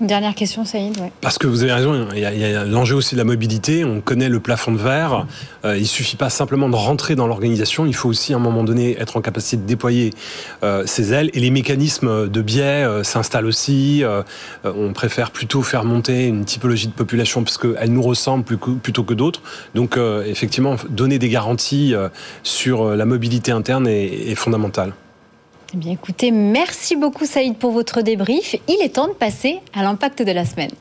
dernière 0.07 0.35
question, 0.35 0.65
Saïd. 0.65 0.97
Parce 1.21 1.37
que 1.37 1.47
vous 1.47 1.63
avez 1.63 1.73
raison, 1.73 2.07
il 2.13 2.19
y 2.19 2.25
a, 2.25 2.65
l'enjeu 2.65 2.95
aussi 2.95 3.15
de 3.15 3.19
la 3.19 3.23
mobilité. 3.23 3.85
On 3.85 4.01
connaît 4.01 4.29
le 4.29 4.39
plafond 4.39 4.71
de 4.71 4.77
verre. 4.77 5.27
Euh, 5.65 5.77
il 5.77 5.87
suffit 5.87 6.15
pas 6.15 6.29
simplement 6.29 6.69
de 6.69 6.75
rentrer 6.75 7.15
dans 7.15 7.27
l'organisation. 7.27 7.85
Il 7.85 7.95
faut 7.95 8.09
aussi, 8.09 8.33
à 8.33 8.37
un 8.37 8.39
moment 8.39 8.63
donné, 8.63 8.99
être 8.99 9.17
en 9.17 9.21
capacité 9.21 9.57
de 9.57 9.67
déployer 9.67 10.11
euh, 10.63 10.85
ses 10.85 11.13
ailes. 11.13 11.29
Et 11.33 11.39
les 11.39 11.51
mécanismes 11.51 12.29
de 12.29 12.41
biais 12.41 12.83
euh, 12.83 13.03
s'installent 13.03 13.45
aussi. 13.45 14.03
Euh, 14.03 14.23
on 14.63 14.93
préfère 14.93 15.31
plutôt 15.31 15.61
faire 15.61 15.83
monter 15.83 16.27
une 16.27 16.45
typologie 16.45 16.87
de 16.87 16.93
population 16.93 17.43
parce 17.43 17.57
qu'elle 17.57 17.91
nous 17.91 18.01
ressemble 18.01 18.43
plutôt 18.43 19.03
que 19.03 19.13
d'autres. 19.13 19.41
Donc, 19.75 19.97
effectivement, 20.25 20.75
donner 20.89 21.19
des 21.19 21.29
garanties 21.29 21.93
sur 22.43 22.95
la 22.95 23.05
mobilité 23.05 23.51
interne 23.51 23.87
est, 23.87 24.29
est 24.29 24.35
fondamental. 24.35 24.93
Eh 25.73 25.77
bien 25.77 25.93
écoutez, 25.93 26.31
merci 26.31 26.97
beaucoup 26.97 27.25
Saïd 27.25 27.55
pour 27.55 27.71
votre 27.71 28.01
débrief. 28.01 28.57
Il 28.67 28.81
est 28.81 28.95
temps 28.95 29.07
de 29.07 29.13
passer 29.13 29.59
à 29.73 29.83
l'impact 29.83 30.21
de 30.21 30.31
la 30.33 30.43
semaine. 30.43 30.71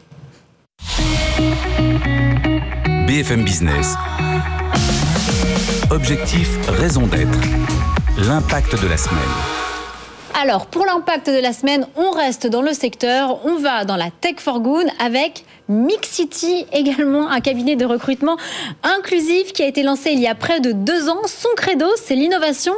BFM 3.07 3.45
Business. 3.45 3.95
Objectif, 5.91 6.49
raison 6.69 7.07
d'être. 7.07 7.39
L'impact 8.19 8.83
de 8.83 8.89
la 8.89 8.97
semaine. 8.97 9.21
Alors, 10.43 10.67
pour 10.67 10.85
l'impact 10.85 11.29
de 11.29 11.41
la 11.41 11.53
semaine, 11.53 11.87
on 11.97 12.11
reste 12.11 12.47
dans 12.49 12.63
le 12.63 12.73
secteur, 12.73 13.45
on 13.45 13.59
va 13.59 13.85
dans 13.85 13.97
la 13.97 14.11
Tech 14.11 14.37
for 14.39 14.61
Good 14.61 14.87
avec 14.99 15.45
Mixity, 15.71 16.67
également 16.73 17.31
un 17.31 17.41
cabinet 17.41 17.77
de 17.77 17.85
recrutement 17.85 18.37
inclusif 18.83 19.53
qui 19.53 19.63
a 19.63 19.67
été 19.69 19.85
lancé 19.85 20.11
il 20.11 20.19
y 20.19 20.27
a 20.27 20.35
près 20.35 20.59
de 20.59 20.73
deux 20.73 21.09
ans. 21.09 21.21
Son 21.27 21.49
credo, 21.57 21.87
c'est 21.97 22.17
l'innovation 22.17 22.73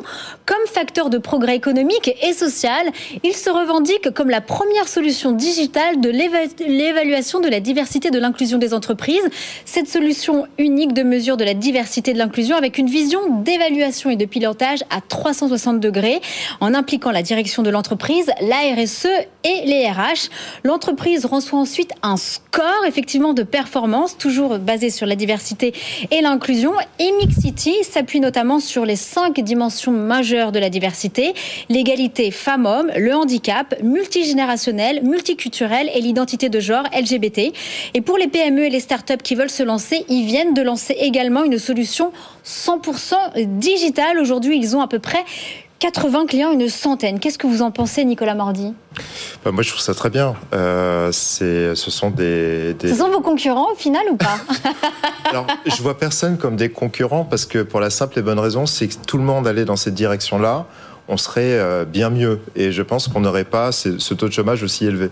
comme 0.45 0.67
facteur 0.67 1.09
de 1.09 1.17
progrès 1.17 1.57
économique 1.57 2.15
et 2.23 2.35
social. 2.35 2.87
Il 3.23 3.33
se 3.33 3.49
revendique 3.49 4.11
comme 4.11 4.29
la 4.29 4.43
première 4.43 4.89
solution 4.89 5.33
digitale 5.33 6.03
de 6.03 6.11
l'évaluation 6.11 7.41
de 7.41 7.49
la 7.49 7.61
diversité 7.61 8.11
de 8.11 8.19
l'inclusion 8.19 8.59
des 8.59 8.75
entreprises. 8.75 9.27
Cette 9.65 9.89
solution 9.89 10.47
unique 10.59 10.93
de 10.93 11.03
mesure 11.03 11.39
de 11.39 11.45
la 11.45 11.55
diversité 11.55 12.13
de 12.13 12.19
l'inclusion 12.19 12.57
avec 12.57 12.77
une 12.77 12.91
vision 12.91 13.21
d'évaluation 13.43 14.11
et 14.11 14.17
de 14.17 14.27
pilotage 14.27 14.81
à 14.91 15.01
360 15.01 15.81
degrés 15.81 16.21
en 16.61 16.75
impliquant 16.75 17.11
la 17.11 17.23
direction 17.23 17.63
de 17.63 17.71
l'entreprise, 17.71 18.31
la 18.43 18.75
RSE 18.75 19.09
et 19.45 19.63
les 19.65 19.89
RH. 19.89 20.29
L'entreprise 20.63 21.25
reçoit 21.25 21.59
ensuite 21.59 21.93
un 22.03 22.19
score 22.19 22.82
effectivement 22.85 23.33
de 23.35 23.43
performance, 23.43 24.17
toujours 24.17 24.59
basé 24.59 24.91
sur 24.91 25.07
la 25.07 25.17
diversité 25.17 25.73
et 26.11 26.21
l'inclusion. 26.21 26.73
Et 26.99 27.11
Mixity 27.21 27.75
s'appuie 27.83 28.21
notamment 28.21 28.61
sur 28.61 28.85
les 28.85 28.97
cinq 28.97 29.41
dimensions 29.41 29.93
majeures 29.93 30.53
de 30.53 30.59
la 30.59 30.71
diversité 30.71 31.35
l'égalité 31.69 32.31
femmes-hommes, 32.31 32.91
le 32.97 33.15
handicap, 33.15 33.75
multigénérationnel, 33.83 35.03
multiculturel 35.03 35.91
et 35.95 36.01
l'identité 36.01 36.49
de 36.49 36.61
genre 36.61 36.85
LGBT. 36.99 37.53
Et 37.95 38.01
pour 38.01 38.19
les 38.19 38.29
PME 38.29 38.65
et 38.65 38.71
les 38.71 38.81
startups 38.81 39.23
qui 39.23 39.35
veulent 39.35 39.51
se 39.51 39.63
lancer, 39.63 40.05
ils 40.09 40.25
viennent 40.25 40.55
de 40.55 40.63
lancer 40.63 40.95
également 40.99 41.45
une 41.45 41.59
solution 41.59 42.13
100% 42.45 43.59
digitale. 43.59 44.19
Aujourd'hui, 44.19 44.59
ils 44.59 44.77
ont 44.77 44.81
à 44.81 44.89
peu 44.89 44.99
près 44.99 45.25
80 45.79 46.27
clients, 46.27 46.53
une 46.53 46.69
centaine. 46.69 47.19
Qu'est-ce 47.19 47.39
que 47.39 47.47
vous 47.47 47.61
en 47.61 47.73
pensez, 47.73 48.05
Nicolas 48.05 48.35
Mordi? 48.37 48.73
Bah, 49.45 49.53
Moi, 49.53 49.63
je 49.63 49.71
trouve 49.71 49.81
ça 49.81 49.95
très 49.95 50.11
bien. 50.11 50.35
Euh, 50.53 51.11
ce 51.13 51.75
sont 51.75 52.11
des, 52.11 52.77
Ce 52.81 52.95
sont 52.95 53.11
vos 53.11 53.21
concurrents 53.21 53.73
au 53.73 53.75
final 53.75 54.03
ou 54.11 54.17
pas 54.17 54.39
Alors, 55.31 55.47
je 55.67 55.83
vois 55.83 55.97
personne 55.99 56.39
comme 56.39 56.57
des 56.57 56.71
concurrents 56.71 57.25
parce 57.25 57.47
que 57.47 57.63
pour 57.63 57.81
la 57.81 57.91
simple 57.91 58.19
et 58.19 58.23
bonne 58.23 58.39
raison, 58.39 58.67
c'est 58.67 58.89
que 58.89 58.95
tout 59.07 59.19
le 59.19 59.25
monde 59.25 59.47
allait 59.47 59.65
dans 59.65 59.77
cette 59.77 59.95
direction-là, 59.95 60.67
on 61.09 61.17
serait 61.17 61.59
euh, 61.59 61.85
bien 61.85 62.11
mieux. 62.11 62.41
Et 62.57 62.73
je 62.73 62.83
pense 62.83 63.09
qu'on 63.09 63.21
n'aurait 63.21 63.45
pas 63.45 63.73
ce 63.73 64.15
taux 64.15 64.29
de 64.29 64.33
chômage 64.33 64.63
aussi 64.63 64.87
élevé. 64.87 65.11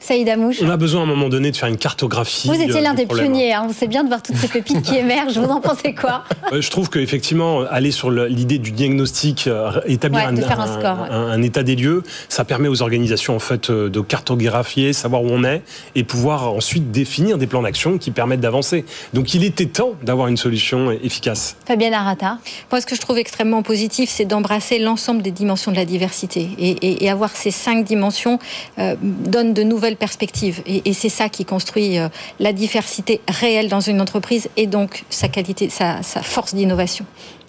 Saïd 0.00 0.28
Amouche. 0.28 0.58
On 0.62 0.70
a 0.70 0.76
besoin 0.76 1.00
à 1.00 1.04
un 1.04 1.06
moment 1.06 1.28
donné 1.28 1.50
de 1.50 1.56
faire 1.56 1.68
une 1.68 1.76
cartographie. 1.76 2.48
Vous 2.48 2.60
étiez 2.60 2.80
l'un 2.80 2.94
des 2.94 3.06
pionniers, 3.06 3.52
hein. 3.52 3.66
c'est 3.76 3.88
bien 3.88 4.04
de 4.04 4.08
voir 4.08 4.22
toutes 4.22 4.36
ces 4.36 4.48
pépites 4.48 4.82
qui 4.82 4.96
émergent. 4.96 5.38
Vous 5.38 5.50
en 5.50 5.60
pensez 5.60 5.94
quoi 5.94 6.24
Je 6.52 6.70
trouve 6.70 6.88
qu'effectivement, 6.88 7.62
aller 7.62 7.90
sur 7.90 8.10
l'idée 8.10 8.58
du 8.58 8.70
diagnostic, 8.70 9.46
euh, 9.46 9.80
établir 9.86 10.28
un, 10.28 11.42
état 11.42 11.62
des 11.62 11.76
lieux, 11.76 12.02
ça 12.28 12.44
permet 12.44 12.68
aux 12.68 12.82
organisations 12.82 13.34
en 13.34 13.40
fait 13.40 13.70
euh, 13.70 13.88
de 13.88 14.00
cartographier, 14.00 14.92
savoir 14.92 15.22
où 15.22 15.28
on 15.30 15.44
est 15.44 15.62
et 15.94 16.04
pouvoir 16.04 16.52
ensuite 16.52 16.90
définir 16.90 17.38
des 17.38 17.46
plans 17.46 17.62
d'action 17.62 17.98
qui 17.98 18.10
permettent 18.10 18.40
d'avancer. 18.40 18.84
Donc 19.14 19.34
il 19.34 19.44
était 19.44 19.66
temps 19.66 19.92
d'avoir 20.02 20.28
une 20.28 20.36
solution 20.36 20.90
efficace. 20.90 21.56
Fabienne 21.66 21.94
Arata. 21.94 22.38
Moi, 22.70 22.80
ce 22.80 22.86
que 22.86 22.94
je 22.94 23.00
trouve 23.00 23.18
extrêmement 23.18 23.62
positif, 23.62 24.10
c'est 24.10 24.24
d'embrasser 24.24 24.78
l'ensemble 24.78 25.22
des 25.22 25.32
dimensions 25.32 25.72
de 25.72 25.76
la 25.76 25.84
diversité 25.84 26.48
et, 26.58 27.08
avoir 27.08 27.30
ces 27.30 27.50
cinq 27.50 27.84
dimensions 27.84 28.38
euh, 28.78 28.94
donne 29.00 29.54
de 29.54 29.62
nouvelles 29.62 29.87
perspective. 29.96 30.62
Et, 30.66 30.92
c'est 30.92 31.08
ça 31.08 31.28
qui 31.28 31.44
construit 31.44 31.98
euh, 31.98 32.08
la 32.40 32.52
diversité 32.52 33.20
réelle 33.28 33.68
dans 33.68 33.80
une 33.80 34.00
entreprise 34.00 34.48
et 34.56 34.66
donc 34.66 35.04
sa 35.10 35.28
qualité, 35.28 35.68
sa, 35.70 36.02
force 36.02 36.54
d'innovation. 36.54 37.04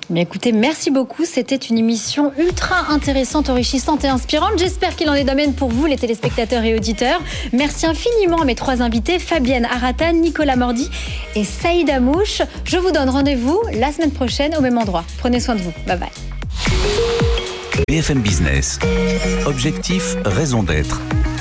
Mais 0.10 0.22
écoutez, 0.22 0.52
merci 0.52 0.90
beaucoup. 0.90 1.24
C'était 1.24 1.56
une 1.56 1.78
émission 1.78 2.32
ultra 2.38 2.92
intéressante, 2.92 3.50
enrichissante 3.50 4.04
et 4.04 4.08
inspirante. 4.08 4.54
J'espère 4.58 4.96
qu'il 4.96 5.08
en 5.10 5.14
est 5.14 5.24
domaine 5.24 5.54
pour 5.54 5.70
vous, 5.70 5.86
les 5.86 5.98
téléspectateurs 5.98 6.64
et 6.64 6.76
auditeurs. 6.76 7.22
Merci 7.54 7.86
infiniment 7.86 8.42
à 8.42 8.46
mes 8.46 8.56
trois 8.56 8.82
invités, 8.82 9.20
Fabienne 9.20 9.66
Arata, 9.66 10.12
Nicolas 10.12 10.56
Mordi 10.56 10.90
et 11.36 11.44
Saïd 11.44 11.90
Amouche. 11.92 12.42
Je 12.66 12.78
vous 12.78 12.92
donne 12.92 13.10
rendez-vous 13.10 13.62
la 13.74 13.92
semaine 13.92 14.12
prochaine 14.12 14.56
au 14.58 14.62
même 14.62 14.80
endroit. 14.80 15.04
Prenez 15.20 15.40
soin 15.40 15.56
de 15.56 15.62
vous. 15.62 15.74
Bye 15.86 16.00
bye. 16.00 16.10
BFM 17.88 18.22
Business. 18.22 18.80
Objectif, 19.46 20.16
raison 20.26 20.64
d'être 20.64 21.02